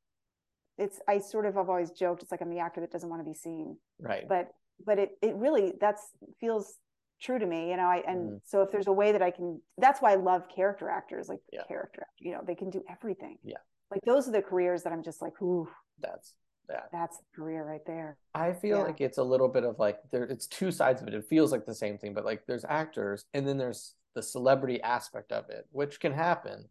[0.78, 3.22] it's I sort of have always joked it's like I'm the actor that doesn't want
[3.22, 4.26] to be seen right.
[4.28, 4.50] but
[4.86, 6.04] but it it really that's
[6.40, 6.76] feels
[7.22, 8.42] true to me you know i and Mhm.
[8.44, 11.40] so if there's a way that i can that's why i love character actors like
[11.52, 11.64] Yeah.
[11.64, 13.58] character you know they can do everything Yeah.
[13.92, 16.34] like those are the careers that i'm just like ooh That's
[16.68, 16.90] that.
[16.92, 18.84] that's the career right there I feel Yeah.
[18.86, 21.14] like it's a little bit of like there it's two sides of it.
[21.14, 24.82] It feels like the same thing, but like there's actors and then there's the celebrity
[24.82, 26.68] aspect of it, which can happen.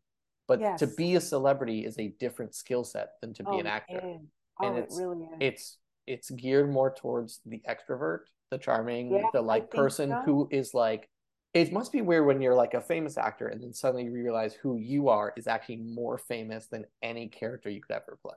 [0.47, 3.67] But to be a celebrity is a different skill set than to be oh, an
[3.67, 3.99] actor.
[3.99, 4.21] it
[4.61, 9.13] oh And it it's- really is It's it's geared more towards the extrovert, the charming,
[9.13, 10.23] Yeah, the like person so.
[10.25, 11.09] who is like
[11.55, 14.55] it must be weird when you're like a famous actor and then suddenly you realize
[14.55, 18.35] who you are is actually more famous than any character you could ever play.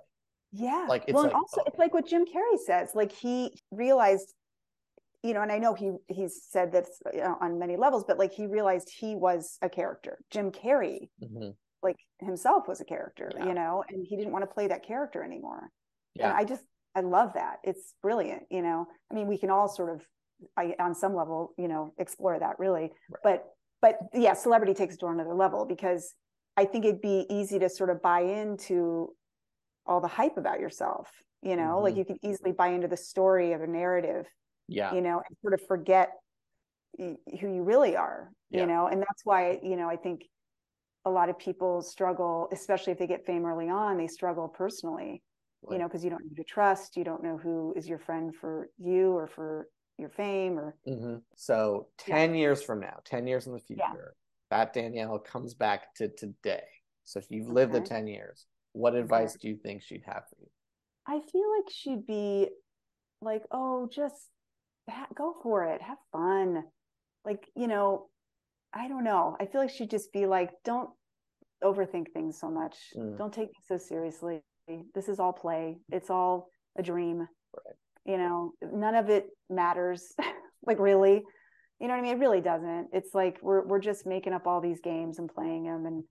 [0.54, 4.34] yeah like, it's well like, also it's like what jim carrey says like he realized
[5.24, 8.20] you know and i know he he's said this you know, on many levels but
[8.20, 11.56] like he realized he was a character jim carrey Mhm.
[11.84, 13.46] like himself was a character, Yeah.
[13.48, 15.70] you know, and he didn't want to play that character anymore.
[16.16, 16.30] Yeah.
[16.30, 16.64] And I just
[16.98, 17.58] I love that.
[17.64, 18.88] It's brilliant, you know.
[19.12, 20.02] I mean, we can all sort of
[20.58, 22.92] I, on some level, you know, explore that really.
[23.10, 23.20] Right.
[23.24, 23.46] But
[23.82, 26.16] but yeah, celebrity takes it to another level because
[26.58, 29.16] I think it'd be easy to sort of buy into
[29.86, 31.12] all the hype about yourself,
[31.44, 31.98] you know, like Mhm.
[31.98, 34.26] you could easily buy into the story of a narrative
[34.68, 34.94] Yeah.
[34.94, 36.12] you know, and sort of forget
[36.98, 38.62] who you really are, Yeah.
[38.62, 40.28] you know, and that's why, you know, I think
[41.06, 45.24] a lot of people struggle, especially if they get fame early on, they struggle personally,
[45.70, 48.00] you know, because you don't know who to trust, you don't know who is your
[48.00, 49.68] friend for you or for
[49.98, 52.16] your fame or hmm So Yeah.
[52.16, 53.88] 10 years from now, 10 years in the Yeah.
[53.88, 54.16] future,
[54.50, 56.68] that Danielle comes back to today.
[57.04, 60.36] So if you've lived the 10 years, what advice do you think she'd have for
[60.40, 60.48] you?
[61.08, 62.50] I feel like she'd be
[63.22, 64.30] like, oh, just
[64.90, 66.64] ha- go for it, have fun.
[67.26, 68.10] Like, you know,
[68.74, 69.36] I don't know.
[69.40, 70.90] I feel like she'd just be like, don't
[71.64, 72.76] overthink things so much.
[72.96, 73.18] Mm.
[73.18, 74.42] Don't take things so seriously.
[74.94, 75.78] This is all play.
[75.92, 77.20] It's all a dream.
[77.20, 77.76] Right.
[78.06, 80.14] You know, none of it matters.
[80.66, 81.24] like really,
[81.80, 82.18] you know what I mean?
[82.18, 82.90] It really doesn't.
[82.94, 86.04] It's like we're we're just making up all these games and playing them, and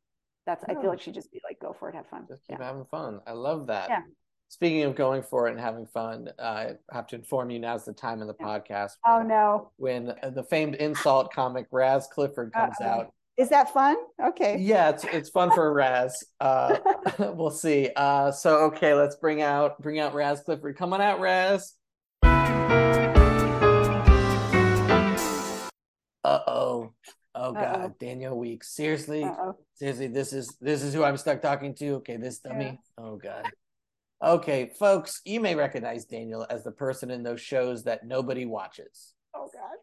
[0.46, 0.64] that's.
[0.68, 2.26] I feel like she'd just be like, go for it, have fun.
[2.28, 2.66] Just keep Yeah.
[2.66, 3.20] having fun.
[3.26, 3.88] I love that.
[3.90, 4.02] Yeah.
[4.48, 7.84] Speaking of going for it and having fun, uh, I have to inform you now's
[7.84, 8.46] the time in the Yeah.
[8.46, 12.86] podcast Oh no, when the famed insult comic Raz Clifford comes Uh-oh.
[12.88, 13.12] out.
[13.36, 13.96] Is that fun?
[14.22, 14.58] Okay.
[14.58, 16.24] Yeah, it's it's fun for Raz.
[16.40, 16.78] Uh,
[17.18, 17.90] we'll see.
[17.94, 20.76] Uh, so okay, let's bring out bring out Raz Clifford.
[20.76, 21.74] Come on out, Raz.
[26.24, 26.92] Uh oh.
[27.38, 27.94] Oh god, Uh-oh.
[28.00, 28.74] Daniel Weeks.
[28.74, 29.56] Seriously, Uh-oh.
[29.74, 31.96] seriously, this is this is who I'm stuck talking to.
[31.96, 32.64] Okay, this dummy.
[32.64, 33.04] Yeah.
[33.04, 33.50] Oh god.
[34.24, 39.12] Okay, folks, you may recognize Daniel as the person in those shows that nobody watches.
[39.34, 39.76] Oh God.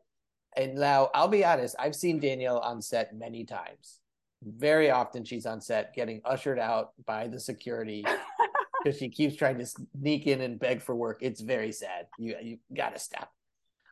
[0.56, 4.00] And now I'll be honest, I've seen Danielle on set many times.
[4.44, 8.06] Very often she's on set getting ushered out by the security
[8.84, 11.20] because she keeps trying to sneak in and beg for work.
[11.22, 12.08] It's very sad.
[12.18, 13.32] You you gotta stop.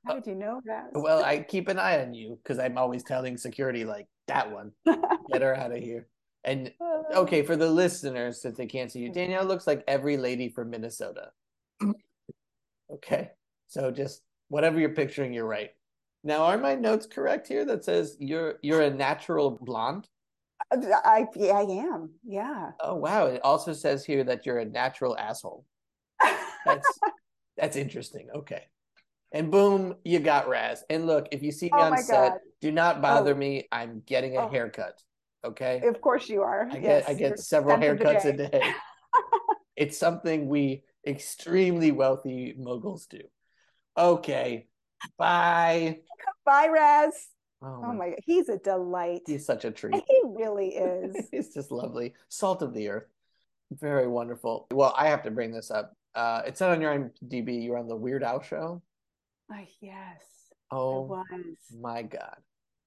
[0.06, 0.90] How did you know that?
[0.96, 4.52] Uh, well, I keep an eye on you because I'm always telling security like that
[4.52, 4.72] one,
[5.32, 6.08] get her out of here.
[6.44, 7.20] And uh.
[7.20, 9.14] okay, for the listeners, since they can't see you, mm.
[9.14, 11.32] Danielle looks like every lady from Minnesota.
[12.94, 13.32] okay,
[13.68, 15.72] so just whatever you're picturing, you're right.
[16.24, 17.66] Now, are my notes correct here?
[17.66, 20.08] That says you're you're a natural blonde.
[20.72, 22.12] Uh, I yeah, I am.
[22.24, 22.72] Yeah.
[22.80, 23.26] Oh wow!
[23.26, 25.66] It also says here that you're a natural asshole.
[26.66, 27.00] That's
[27.58, 28.30] that's interesting.
[28.36, 28.64] Okay,
[29.32, 30.84] and boom, you got Raz.
[30.90, 32.40] And look, if you see me Oh on set, God.
[32.62, 33.38] do not bother Oh.
[33.38, 33.68] me.
[33.72, 34.50] I'm getting a Oh.
[34.50, 35.02] haircut.
[35.44, 35.82] Okay.
[35.88, 36.68] Of course you are.
[36.72, 38.50] I get I get several haircuts a day.
[38.52, 38.74] day.
[39.76, 43.22] it's something we extremely wealthy moguls do.
[43.98, 44.68] Okay.
[45.18, 46.00] Bye.
[46.46, 47.28] Bye, Raz.
[47.64, 49.22] Oh, Oh my, my God, he's a delight.
[49.28, 50.04] he's such a treat.
[50.08, 51.28] He really is.
[51.32, 52.14] he's just lovely.
[52.30, 53.06] Salt of the earth.
[53.72, 54.68] Very wonderful.
[54.72, 55.94] Well, I have to bring this up.
[56.16, 58.82] Uh it's not on your IMDb, you're on the Weird Al show.
[59.52, 60.24] Oh, yes,
[60.72, 61.24] Oh
[61.80, 62.38] my god.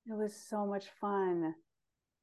[0.06, 1.54] It was so much fun.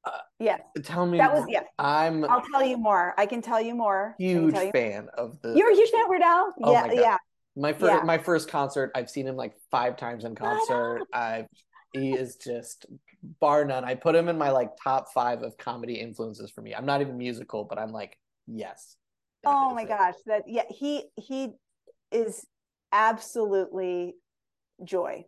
[0.04, 1.64] Uh, yes, Tell me that was yes.
[1.78, 3.14] I'm I'll tell you more.
[3.16, 4.16] I can tell you more.
[4.18, 6.54] Huge you- fan of the You're a huge fan, of Weird Al?
[6.62, 7.16] Oh yeah, yeah.
[7.56, 8.02] My first Yeah.
[8.04, 11.02] my first concert, I've seen him like five times in concert.
[11.12, 11.46] I've
[11.92, 12.86] he is just
[13.40, 13.84] bar none.
[13.84, 16.74] I put him in my like top five of comedy influences for me.
[16.74, 18.96] I'm not even musical, but I'm like, yes.
[19.44, 19.88] Oh my it.
[19.88, 20.14] gosh.
[20.26, 21.50] That yeah, he he
[22.10, 22.46] is
[22.92, 24.14] absolutely
[24.82, 25.26] joy.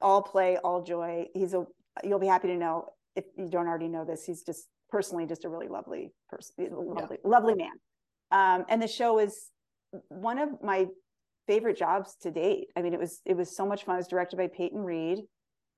[0.00, 1.26] All play, all joy.
[1.32, 1.64] He's a
[2.04, 5.44] you'll be happy to know if you don't already know this, he's just personally just
[5.44, 7.30] a really lovely person, lovely, yeah.
[7.30, 7.72] lovely man.
[8.30, 9.50] Um, and the show is
[10.08, 10.86] one of my
[11.46, 12.68] favorite jobs to date.
[12.76, 13.96] I mean, it was it was so much fun.
[13.96, 15.20] It was directed by Peyton Reed,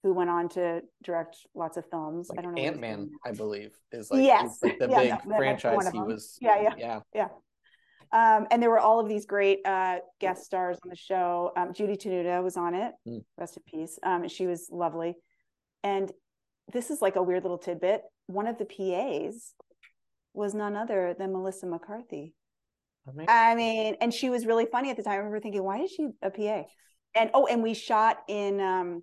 [0.03, 2.29] who went on to direct lots of films.
[2.29, 2.63] Like I don't know.
[2.63, 4.59] Ant Man, I believe, is like, yes.
[4.63, 6.39] like the yeah, big franchise he was.
[6.41, 7.29] Yeah, yeah, yeah, yeah.
[8.11, 11.53] Um, and there were all of these great uh, guest stars on the show.
[11.57, 12.95] Um, Judy Tenuta was on it.
[13.07, 13.23] Mm.
[13.37, 13.99] Rest in peace.
[14.03, 15.15] Um, she was lovely.
[15.85, 16.11] And
[16.73, 18.03] this is like a weird little tidbit.
[18.27, 19.53] One of the PAs
[20.33, 22.35] was none other than Melissa McCarthy.
[23.29, 25.15] I mean, and she was really funny at the time.
[25.15, 26.65] I remember thinking, why is she a PA?
[27.15, 29.03] And oh, and we shot in um,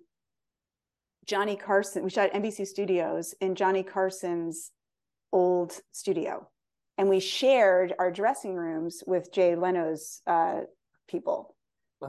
[1.26, 2.04] Johnny Carson.
[2.04, 4.70] We shot at NBC Studios in Johnny Carson's
[5.32, 6.48] old studio,
[6.98, 10.60] and we shared our dressing rooms with Jay Leno's uh,
[11.08, 11.54] people.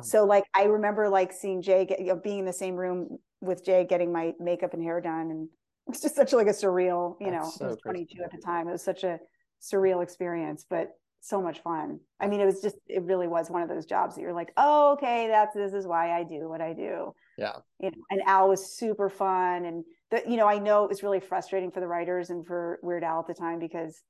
[0.02, 3.18] So, like, I remember like seeing Jay get, you know, being in the same room
[3.42, 5.50] with Jay, getting my makeup and hair done, and
[5.88, 7.16] it's just such like a surreal.
[7.20, 8.68] You That's know, so I was 22 at the time.
[8.68, 9.20] It was such a
[9.62, 12.00] surreal experience, but so much fun.
[12.20, 14.52] I mean, it was just it really was one of those jobs that you're like,
[14.58, 17.14] oh, okay, that's this is why I do what I do.
[17.38, 17.54] Yeah.
[17.80, 19.66] You know, and Al was super fun.
[19.66, 22.80] And the, you know, I know it was really frustrating for the writers and for
[22.82, 24.02] Weird Al at the time because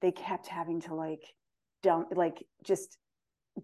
[0.00, 1.22] they kept having to like
[1.82, 2.98] dumb, like just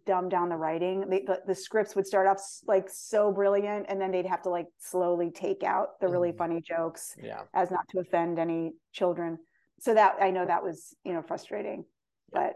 [0.06, 1.08] dumb down the writing.
[1.08, 4.50] They, the, the scripts would start off like so brilliant and then they'd have to
[4.50, 6.38] like slowly take out the really mm.
[6.38, 7.42] funny jokes yeah.
[7.54, 9.38] as not to offend any children.
[9.80, 11.84] So that I know that was, you know, frustrating.
[12.32, 12.40] Yeah.
[12.40, 12.54] But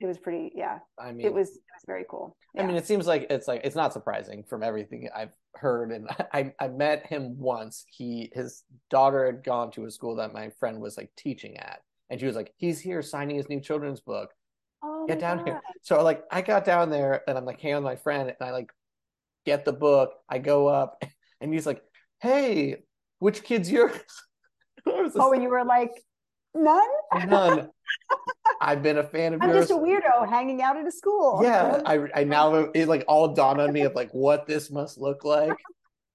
[0.00, 0.78] it was pretty yeah.
[0.98, 2.36] I mean it was it was very cool.
[2.54, 2.62] Yeah.
[2.62, 6.08] i mean it seems like it's like it's not surprising from everything i've heard and
[6.32, 7.84] i i met him once.
[7.88, 11.80] He his daughter had gone to a school that my friend was like teaching at
[12.10, 14.30] and she was like he's here signing his new children's book.
[14.82, 15.46] Oh get down God.
[15.46, 18.48] here so like i got down there and i'm like hanging with my friend and
[18.48, 18.70] i like
[19.44, 20.12] get the book.
[20.28, 21.02] I go up
[21.40, 21.82] and he's like
[22.20, 22.82] hey
[23.18, 23.96] which kid's yours?
[24.88, 25.90] Oh and you were like
[26.54, 26.78] none?
[27.26, 27.70] None
[28.60, 29.50] I've been a fan of yours.
[29.50, 29.68] I'm yours.
[29.68, 31.40] just a weirdo hanging out at a school.
[31.42, 34.98] Yeah, I I now it like all dawned on me of like what this must
[34.98, 35.56] look like.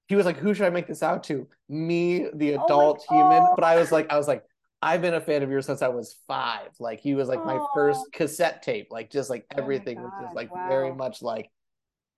[0.07, 1.47] He was like, "Who should I make this out to?
[1.69, 4.43] Me, the oh adult oh human." But I was like, I was like,
[4.81, 6.69] I've been a fan of yours since I was five.
[6.79, 7.45] Like he was like oh.
[7.45, 8.87] my first cassette tape.
[8.91, 10.67] Like just like oh everything oh was just like wow.
[10.67, 11.49] very much like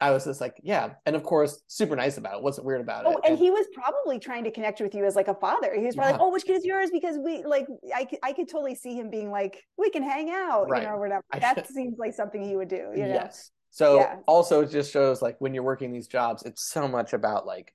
[0.04, 0.96] I was just like, yeah.
[1.06, 2.44] And of course, super nice about it.
[2.44, 3.13] Wasn't weird about oh, it.
[3.13, 5.74] Oh, and, and, he was probably trying to connect with you as like a father.
[5.74, 6.18] He was probably yeah.
[6.18, 6.89] like, oh, which kid is yours?
[6.92, 10.30] Because we like, I could, I could totally see him being like, we can hang
[10.30, 10.84] out, right.
[10.84, 11.24] you know, whatever.
[11.39, 12.92] That seems like something he would do.
[12.94, 13.13] You know?
[13.13, 13.52] Yes.
[13.70, 14.18] So yeah.
[14.28, 17.74] also it just shows like when you're working these jobs, it's so much about like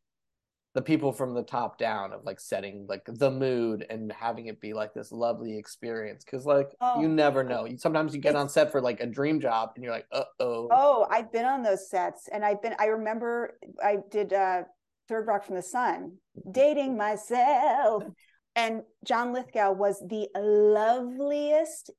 [0.79, 4.61] the people from the top down of like setting like the mood and having it
[4.61, 7.67] be like this lovely experience because like oh, you never know.
[7.79, 10.69] Sometimes you get on set for like a dream job and you're like uh-oh.
[10.71, 14.62] Oh i've been on those sets and i've been i remember i did uh
[15.09, 16.12] third rock from the sun
[16.53, 18.05] dating myself
[18.55, 21.91] and john lithgow was the loveliest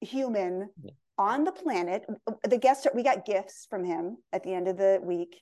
[0.00, 0.92] human yeah.
[1.18, 2.04] on the planet.
[2.44, 5.40] The guest we got gifts from him at the end of the week.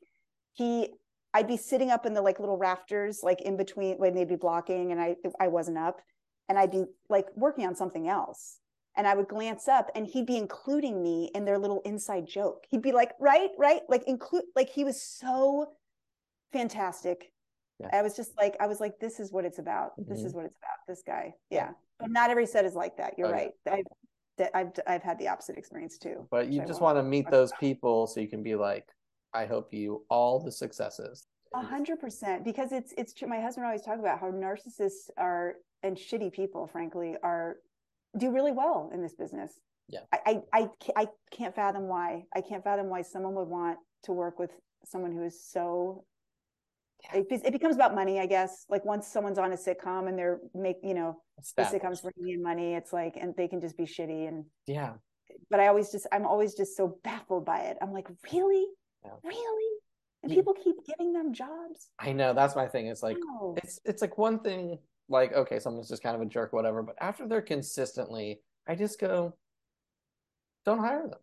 [0.55, 0.89] He
[1.37, 4.37] I'd be sitting up in the like little rafters, like in between when they'd be
[4.37, 6.01] blocking and I I wasn't up
[6.49, 8.59] and I'd be like working on something else.
[8.97, 12.65] And I would glance up and he'd be including me in their little inside joke.
[12.71, 15.73] He'd be like, right, right, like include like he was so
[16.55, 17.31] fantastic.
[17.81, 17.91] Yeah.
[17.93, 19.91] I was just like, I was like, this is what it's about.
[20.01, 20.11] Mm-hmm.
[20.11, 20.79] This is what it's about.
[20.89, 21.35] This guy.
[21.51, 21.73] Yeah.
[22.01, 23.19] But not every set is like that.
[23.19, 23.51] You're oh, right.
[23.67, 23.75] Yeah.
[23.75, 26.27] I've, I've I've had the opposite experience too.
[26.31, 28.87] But you just want to meet those people so you can be like,
[29.37, 31.27] I hope you all the successes.
[31.55, 33.29] A hundred percent, because it's it's true.
[33.29, 37.57] My husband always talk about how narcissists are and shitty people, frankly, are
[38.19, 39.53] do really well in this business.
[39.89, 42.25] Yeah, I I I, I can't fathom why.
[42.35, 44.51] I can't fathom why someone would want to work with
[44.85, 46.05] someone who is so.
[47.13, 48.65] It becomes about money, I guess.
[48.69, 51.19] Like once someone's on a sitcom and they're make you know
[51.57, 54.95] the sitcom's bringing in money, it's like and they can just be shitty and yeah.
[55.51, 57.77] But I always just I'm always just so baffled by it.
[57.81, 58.67] I'm like, really?
[59.23, 59.81] Really?
[60.23, 61.91] And people keep giving them jobs.
[61.99, 62.87] I know that's my thing.
[62.87, 63.55] It's like no.
[63.63, 64.79] it's it's like one thing
[65.09, 66.83] like okay, someone's just kind of a jerk, whatever.
[66.83, 69.35] But after they're consistently, I just go,
[70.65, 71.19] don't hire them.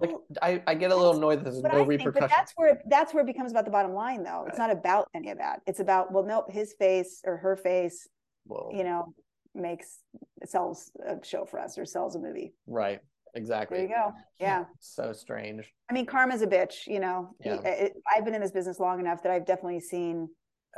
[0.00, 2.20] Like well, I, I get a little annoyed that there's no repercussions.
[2.20, 4.42] But that's where that's where it becomes about the bottom line, though.
[4.42, 4.48] Right.
[4.48, 5.60] It's not about any of that.
[5.66, 8.08] It's about well, nope, his face or her face,
[8.46, 8.70] Whoa.
[8.72, 9.12] you know,
[9.54, 9.98] makes
[10.44, 12.54] sells a show for us or sells a movie.
[12.66, 13.00] Right.
[13.38, 13.78] Exactly.
[13.78, 14.12] There you go.
[14.40, 14.64] Yeah.
[14.80, 15.72] So strange.
[15.90, 17.30] I mean, karma's a bitch, you know.
[17.44, 17.60] Yeah.
[17.64, 20.28] It, I've been in this business long enough that I've definitely seen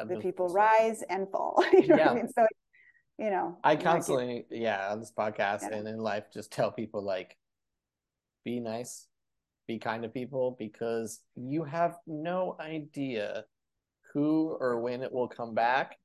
[0.07, 1.63] the people rise and fall.
[1.73, 2.07] you know Yeah.
[2.07, 2.29] what I mean?
[2.29, 2.47] So,
[3.19, 5.77] you know, I like constantly, yeah, on this podcast Yeah.
[5.77, 7.37] and in life, just tell people like,
[8.45, 9.07] be nice,
[9.67, 13.45] be kind to people because you have no idea
[14.13, 15.97] who or when it will come back,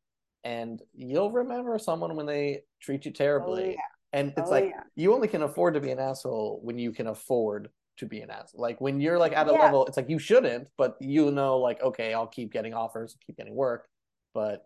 [0.43, 3.63] and you'll remember someone when they treat you oh, terribly.
[3.63, 3.94] Oh, yeah.
[4.13, 4.83] And it's Oh, like yeah.
[4.95, 8.29] you only can afford to be an asshole when you can afford to be an
[8.29, 8.61] asshole.
[8.61, 9.59] Like when you're like at a Yeah.
[9.63, 13.37] level, it's like you shouldn't, but you know, like okay, I'll keep getting offers, keep
[13.37, 13.87] getting work,
[14.33, 14.65] but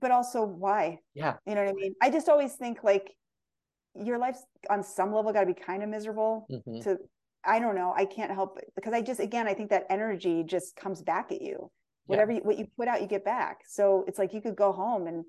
[0.00, 1.00] but also why?
[1.14, 1.94] yeah, You know what I mean?
[2.02, 3.14] I just always think like
[3.94, 6.82] your life's on some level got to be kind of miserable mhm.
[6.84, 6.98] to
[7.44, 7.92] I don't know.
[7.96, 11.32] I can't help it because I just again I think that energy just comes back
[11.32, 11.70] at you.
[12.08, 12.16] Yeah.
[12.16, 13.58] Whatever you, what you put out, you get back.
[13.66, 15.24] So it's like you could go home and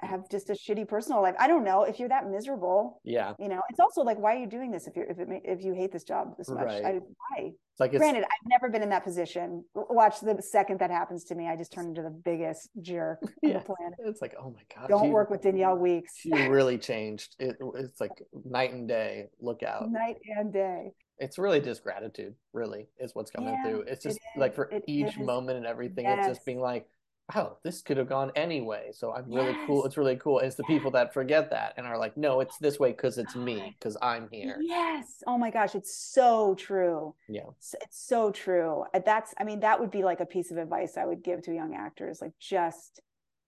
[0.00, 1.34] have just a shitty personal life.
[1.38, 3.00] I don't know if you're that miserable.
[3.04, 3.34] yeah.
[3.38, 5.62] You know, it's also like why are you doing this if you're if it if
[5.62, 6.64] you hate this job this much?
[6.64, 6.84] Right.
[6.84, 7.52] I, why?
[7.72, 9.64] It's like it's Granted, I've never been in that position.
[9.74, 13.30] Watch the second that happens to me, I just turn into the biggest jerk on
[13.52, 13.98] the planet.
[14.06, 16.12] It's like, oh my god, Don't you, work with Danielle Weeks.
[16.24, 17.36] You really changed.
[17.38, 19.26] It, it's like night and day.
[19.40, 19.90] Look out.
[19.90, 20.92] Night and day.
[21.18, 22.34] It's really just gratitude.
[22.54, 23.80] Really, is what's coming Yeah, through.
[23.82, 25.18] It's it just like for it each is.
[25.18, 26.06] moment and everything.
[26.06, 26.86] It's just being like,
[27.34, 28.90] wow, this could have gone anyway.
[28.92, 29.84] So I'm really cool.
[29.84, 30.38] It's really cool.
[30.40, 33.36] It's the people that forget that and are like, no, it's this way because it's
[33.36, 34.56] me because I'm here.
[34.60, 35.22] Yes.
[35.26, 37.14] Oh my gosh, it's so true.
[37.28, 37.42] Yeah.
[37.60, 38.84] S- It's so true.
[38.94, 41.42] Uh, That's, I mean, that would be like a piece of advice I would give
[41.42, 42.20] to young actors.
[42.20, 43.00] Like, just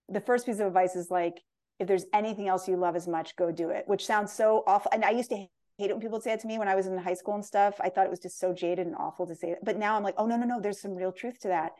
[0.09, 1.41] the first piece of advice is like,
[1.79, 4.91] if there's anything else you love as much, go do it, which sounds so awful.
[4.95, 5.49] And I used to hate
[5.91, 7.45] it when people would say it to me when I was in high school and
[7.45, 7.81] stuff.
[7.81, 9.59] I thought it was just so jaded and awful to say it.
[9.65, 11.73] But now I'm like, oh, no, no, no, there's some real truth to that.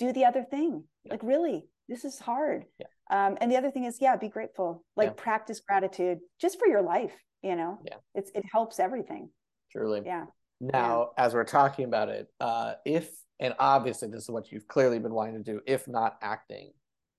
[0.00, 0.84] Do the other thing.
[1.04, 1.12] Yeah.
[1.12, 2.64] Like, really, this is hard.
[2.80, 2.86] Yeah.
[3.10, 4.84] Um, and the other thing is, yeah, be grateful.
[4.96, 7.12] Like, practice gratitude just for your life.
[7.42, 7.96] You know, Yeah.
[8.14, 9.30] it's it helps everything.
[9.72, 10.02] Truly.
[10.04, 10.26] Yeah.
[10.60, 14.98] Now, as we're talking about it, uh, if and obviously this is what you've clearly
[14.98, 16.72] been wanting to do, if not acting,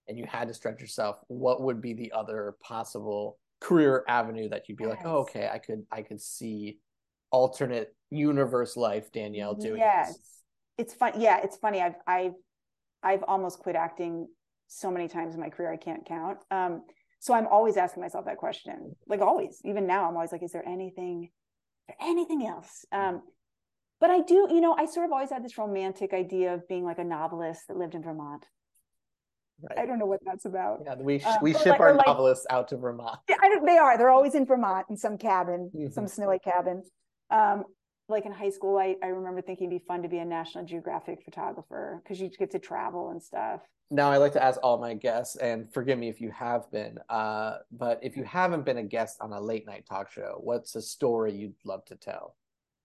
[0.08, 4.68] and you had to stretch yourself, what would be the other possible career avenue that
[4.70, 6.80] you'd be like, oh, okay, I could I could see
[7.32, 10.44] alternate universe life Danielle doing yes this.
[10.78, 12.34] it's fun yeah it's funny i've i've
[13.04, 14.28] i've almost quit acting
[14.68, 16.84] so many times in my career i can't count um
[17.20, 20.52] so i'm always asking myself that question like always even now i'm always like is
[20.52, 21.30] there anything is
[21.98, 23.22] there anything else um
[24.00, 26.84] but i do you know i sort of always had this romantic idea of being
[26.86, 28.46] like a novelist that lived in vermont
[29.78, 32.08] i don't know what that's about Yeah, we sh- Um, we ship like- our like-
[32.08, 33.20] novelists out to Vermont.
[33.30, 33.96] yeah, I don't, they are.
[33.96, 36.10] They're always in Vermont in some cabin, some Mhm.
[36.10, 36.82] snowy cabin.
[37.30, 37.66] Um,
[38.12, 40.66] like in high school, I, I remember thinking it'd be fun to be a National
[40.66, 43.62] Geographic photographer because you get to travel and stuff.
[43.90, 46.98] Now, I like to ask all my guests, and forgive me if you have been,
[47.10, 50.76] uh, but if you haven't been a guest on a late night talk show, what's
[50.76, 52.36] a story you'd love to tell?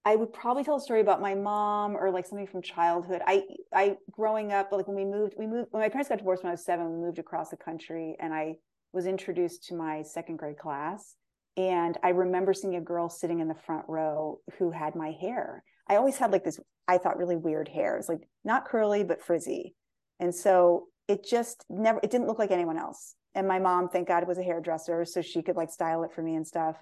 [0.05, 3.23] I would probably tell a story about my mom or like something from childhood.
[3.27, 6.43] I, I growing up, like when we moved, we moved when my parents got divorced
[6.43, 6.91] when I was seven.
[6.91, 8.57] We moved across the country, and I
[8.93, 11.15] was introduced to my second grade class.
[11.57, 15.63] And I remember seeing a girl sitting in the front row who had my hair.
[15.89, 17.97] I always had like this, I thought really weird hair.
[17.97, 19.75] It's like not curly, but frizzy.
[20.21, 23.15] And so it just never, it didn't look like anyone else.
[23.35, 25.05] And my mom, thank God, was a hairdresser.
[25.05, 26.77] So she could like style it for me and stuff.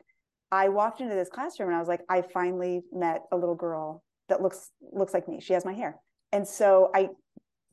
[0.51, 4.03] I walked into this classroom and I was like, I finally met a little girl
[4.29, 5.41] that looks looks like me.
[5.41, 5.97] She has my hair.
[6.33, 7.09] And so I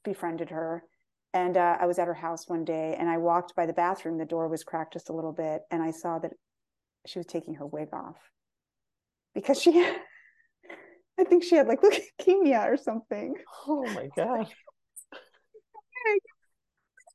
[0.03, 0.83] befriended her.
[1.33, 4.17] And uh, I was at her house one day and I walked by the bathroom.
[4.17, 5.61] The door was cracked just a little bit.
[5.71, 6.33] And I saw that
[7.05, 8.17] she was taking her wig off
[9.33, 9.71] because she,
[11.19, 11.81] I think she had like
[12.19, 13.35] leukemia or something.
[13.67, 14.47] Oh my god!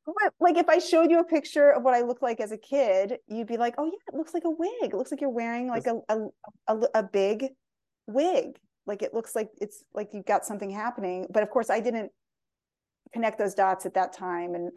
[0.07, 2.59] But, like if I showed you a picture of what I looked like as a
[2.59, 4.71] kid, you'd be like, "Oh yeah, it looks like a wig.
[4.93, 6.27] It looks like you're wearing like a a,
[6.69, 7.47] a, a big
[8.07, 8.59] wig.
[8.87, 12.13] Like it looks like it's like you've got something happening." But of course, I didn't
[13.13, 14.71] connect those dots at that time, and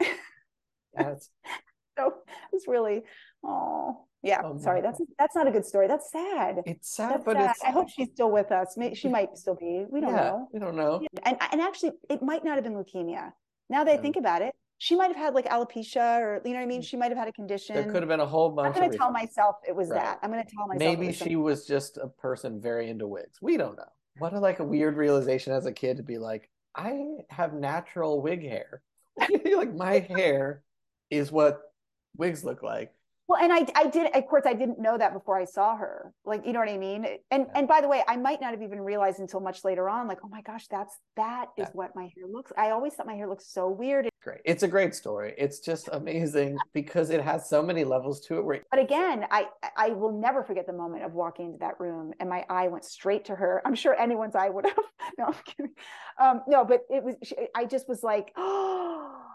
[0.94, 1.30] That's
[1.98, 2.14] so
[2.52, 3.02] it's really,
[3.44, 4.42] oh yeah.
[4.44, 5.86] Oh, sorry, that's that's not a good story.
[5.86, 6.62] That's sad.
[6.66, 7.50] it's sad, That's but sad.
[7.50, 8.74] it's I hope she's still with us.
[8.76, 9.12] Maybe she mm.
[9.12, 9.86] might still be.
[9.88, 10.48] We don't yeah, know.
[10.52, 11.00] we don't know.
[11.24, 13.32] And and actually, it might not have been leukemia.
[13.68, 16.58] Now that I think about it, she might have had like alopecia, or you know
[16.58, 16.80] what I mean.
[16.82, 16.86] Mm.
[16.86, 17.76] She might have had a condition.
[17.76, 20.00] There could have been a whole bunch I'm going to tell myself it was Right.
[20.00, 20.18] that.
[20.22, 20.78] I'm going to tell myself.
[20.78, 23.38] Maybe was she something- was just a person very into wigs.
[23.40, 23.84] We don't know.
[24.18, 28.20] What a like a weird realization as a kid to be like, I have natural
[28.20, 28.82] wig hair.
[29.18, 30.62] like my hair
[31.10, 31.60] is what
[32.16, 32.92] wigs look like.
[33.30, 34.10] Well, and I I did.
[34.16, 36.12] Of course, I didn't know that before I saw her.
[36.24, 37.06] Like you know what I mean.
[37.30, 37.52] And Yeah.
[37.58, 40.08] and by the way, I might not have even realized until much later on.
[40.08, 41.72] Like, oh my gosh, that's that is Yeah.
[41.74, 42.50] what my hair looks.
[42.58, 44.08] I always thought my hair looked so weird.
[44.20, 44.40] Great.
[44.44, 45.34] It's a great story.
[45.38, 48.44] It's just amazing because it has so many levels to it.
[48.44, 52.12] Where But again, I I will never forget the moment of walking into that room
[52.18, 53.62] and my eye went straight to her.
[53.64, 54.74] I'm sure anyone's eye would have.
[55.18, 55.74] No, I'm kidding.
[56.18, 57.16] Um, no, but it was.
[57.54, 59.16] I just was like, oh,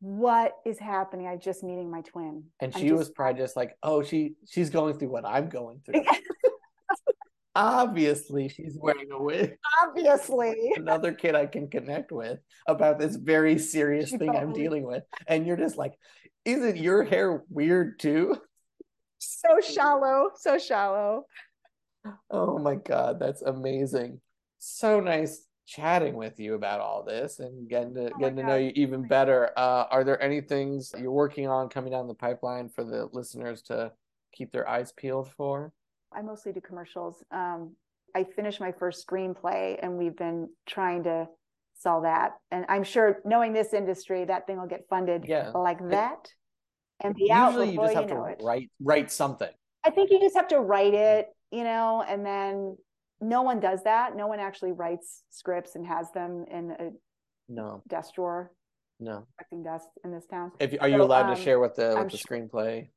[0.00, 1.26] what is happening?
[1.26, 2.44] I'm just meeting my twin.
[2.60, 5.80] And she just- was probably just like, oh, she she's going through what I'm going
[5.84, 6.02] through.
[7.54, 9.56] Obviously, she's wearing a wig.
[9.82, 10.72] Obviously.
[10.76, 12.38] Another kid I can connect with
[12.68, 15.04] about this very serious She thing I'm dealing with.
[15.26, 15.94] And you're just like,
[16.44, 18.36] isn't your hair weird too?
[19.18, 20.30] So shallow.
[20.36, 21.24] So shallow.
[22.30, 24.20] Oh my God, that's amazing.
[24.58, 28.56] So nice chatting with you about all this and getting to Oh getting to know
[28.56, 29.50] you even better.
[29.56, 33.62] Uh, are there any things you're working on coming down the pipeline for the listeners
[33.62, 33.92] to
[34.32, 35.72] keep their eyes peeled for?
[36.12, 37.22] I mostly do commercials.
[37.32, 37.74] Um,
[38.14, 41.26] I finished my first screenplay and we've been trying to
[41.74, 42.32] sell that.
[42.50, 45.50] And I'm sure knowing this industry, that thing will get funded Yeah.
[45.50, 46.30] like that
[47.00, 48.40] and be out Usually you just you have to it.
[48.40, 49.50] write write something.
[49.84, 52.76] I think you just have to write it, you know, and then
[53.20, 54.16] no one does that.
[54.16, 56.90] No one actually writes scripts and has them in a
[57.48, 58.52] No, desk drawer,
[59.00, 59.26] no.
[59.38, 60.52] collecting dust in this town.
[60.58, 62.88] If are you So, allowed to um, share what the I'm the sure- screenplay?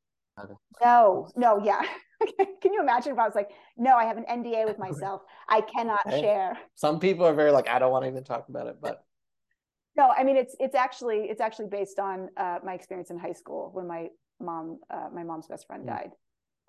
[0.82, 1.82] No, no, yeah.
[2.62, 5.22] Can you imagine if I was like, no, I have an NDA with myself.
[5.48, 6.22] I cannot Okay.
[6.22, 6.58] share.
[6.76, 9.04] Some people are very like, I don't want to even talk about it, but
[9.98, 13.34] No, I mean it's it's actually it's actually based on uh, my experience in high
[13.34, 14.08] school when my
[14.40, 15.88] mom uh, my mom's best friend Mm.
[15.88, 16.12] died,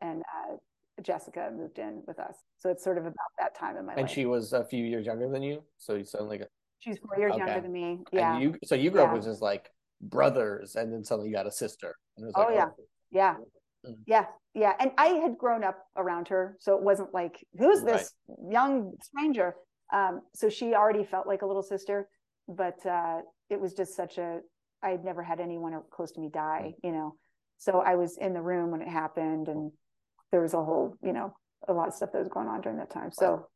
[0.01, 0.57] and uh,
[1.03, 2.37] Jessica moved in with us.
[2.59, 4.07] So it's sort of about that time in my and life.
[4.07, 6.47] And she was a few years younger than you, so you sound like a,
[6.79, 7.45] She's four years Okay.
[7.45, 7.99] younger than me.
[8.13, 9.15] Yeah, and you so you grew up Yeah.
[9.15, 9.71] with just like
[10.01, 12.71] brothers, and then suddenly you got a sister, and it was Oh, yeah.
[13.11, 13.37] yeah,
[13.87, 13.99] Mm.
[14.07, 14.75] yeah, yeah.
[14.79, 18.15] And I had grown up around her, so it wasn't like who's this
[18.51, 19.57] young stranger.
[19.93, 22.09] Um, so she already felt like a little sister,
[22.49, 23.21] but uh,
[23.51, 24.41] it was just such a.
[24.83, 26.75] I had never had anyone close to me die, Mm.
[26.85, 27.17] you know.
[27.59, 29.73] So I was in the room when it happened, and
[30.33, 31.35] there was a whole, you know,
[31.69, 33.11] a lot of stuff that was going on during that time.
[33.13, 33.49] So,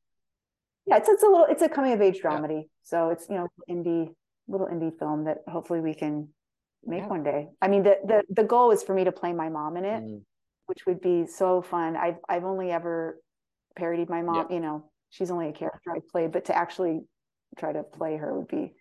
[0.87, 2.68] yeah, it's it's a little, it's a coming of age dramedy.
[2.83, 4.14] So it's you know indie,
[4.49, 6.29] little indie film that hopefully we can
[6.85, 7.09] make Yeah.
[7.09, 7.49] one day.
[7.62, 10.03] I mean, the the the goal is for me to play my mom in it
[10.03, 10.22] Mm,
[10.66, 11.97] which would be so fun.
[11.97, 13.20] I've I've only ever
[13.77, 14.51] parodied my mom.
[14.51, 17.03] You know, she's only a character I played, but to actually
[17.59, 18.75] try to play her would be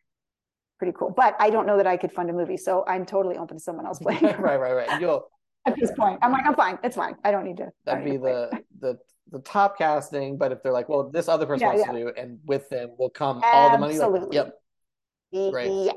[0.79, 1.11] pretty cool.
[1.15, 3.63] But I don't know that I could fund a movie, so I'm totally open to
[3.63, 4.99] someone else playing right, right, right.
[5.01, 5.29] You'll
[5.65, 6.19] at this point.
[6.21, 6.77] I'm like, I'm fine.
[6.83, 7.15] It's fine.
[7.23, 7.71] I don't need to.
[7.85, 8.31] That'd be play.
[8.31, 8.97] the the
[9.31, 11.91] the top casting, but if they're like, well, this other person Yeah, wants yeah.
[11.93, 13.97] to do, it, and with them will come all the money.
[13.97, 14.35] like, Absolutely.
[14.35, 14.53] yep.
[15.51, 15.85] Great.
[15.85, 15.91] Yeah,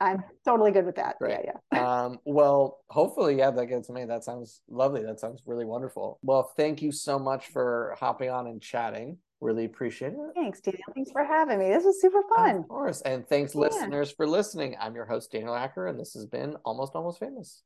[0.00, 1.16] I'm totally good with that.
[1.20, 1.78] Yeah, yeah.
[2.04, 4.08] Um, well, hopefully, yeah, that gets made.
[4.08, 5.02] That sounds lovely.
[5.02, 6.18] That sounds really wonderful.
[6.22, 9.18] Well, thank you so much for hopping on and chatting.
[9.42, 10.18] Really appreciate it.
[10.34, 10.82] Thanks, Daniel.
[10.94, 11.68] Thanks for having me.
[11.68, 12.56] This was super fun.
[12.56, 13.00] Of course.
[13.02, 13.62] And thanks, Yeah.
[13.62, 14.76] listeners, for listening.
[14.80, 17.62] I'm your host, Daniel Acker, and this has been Almost Almost Famous.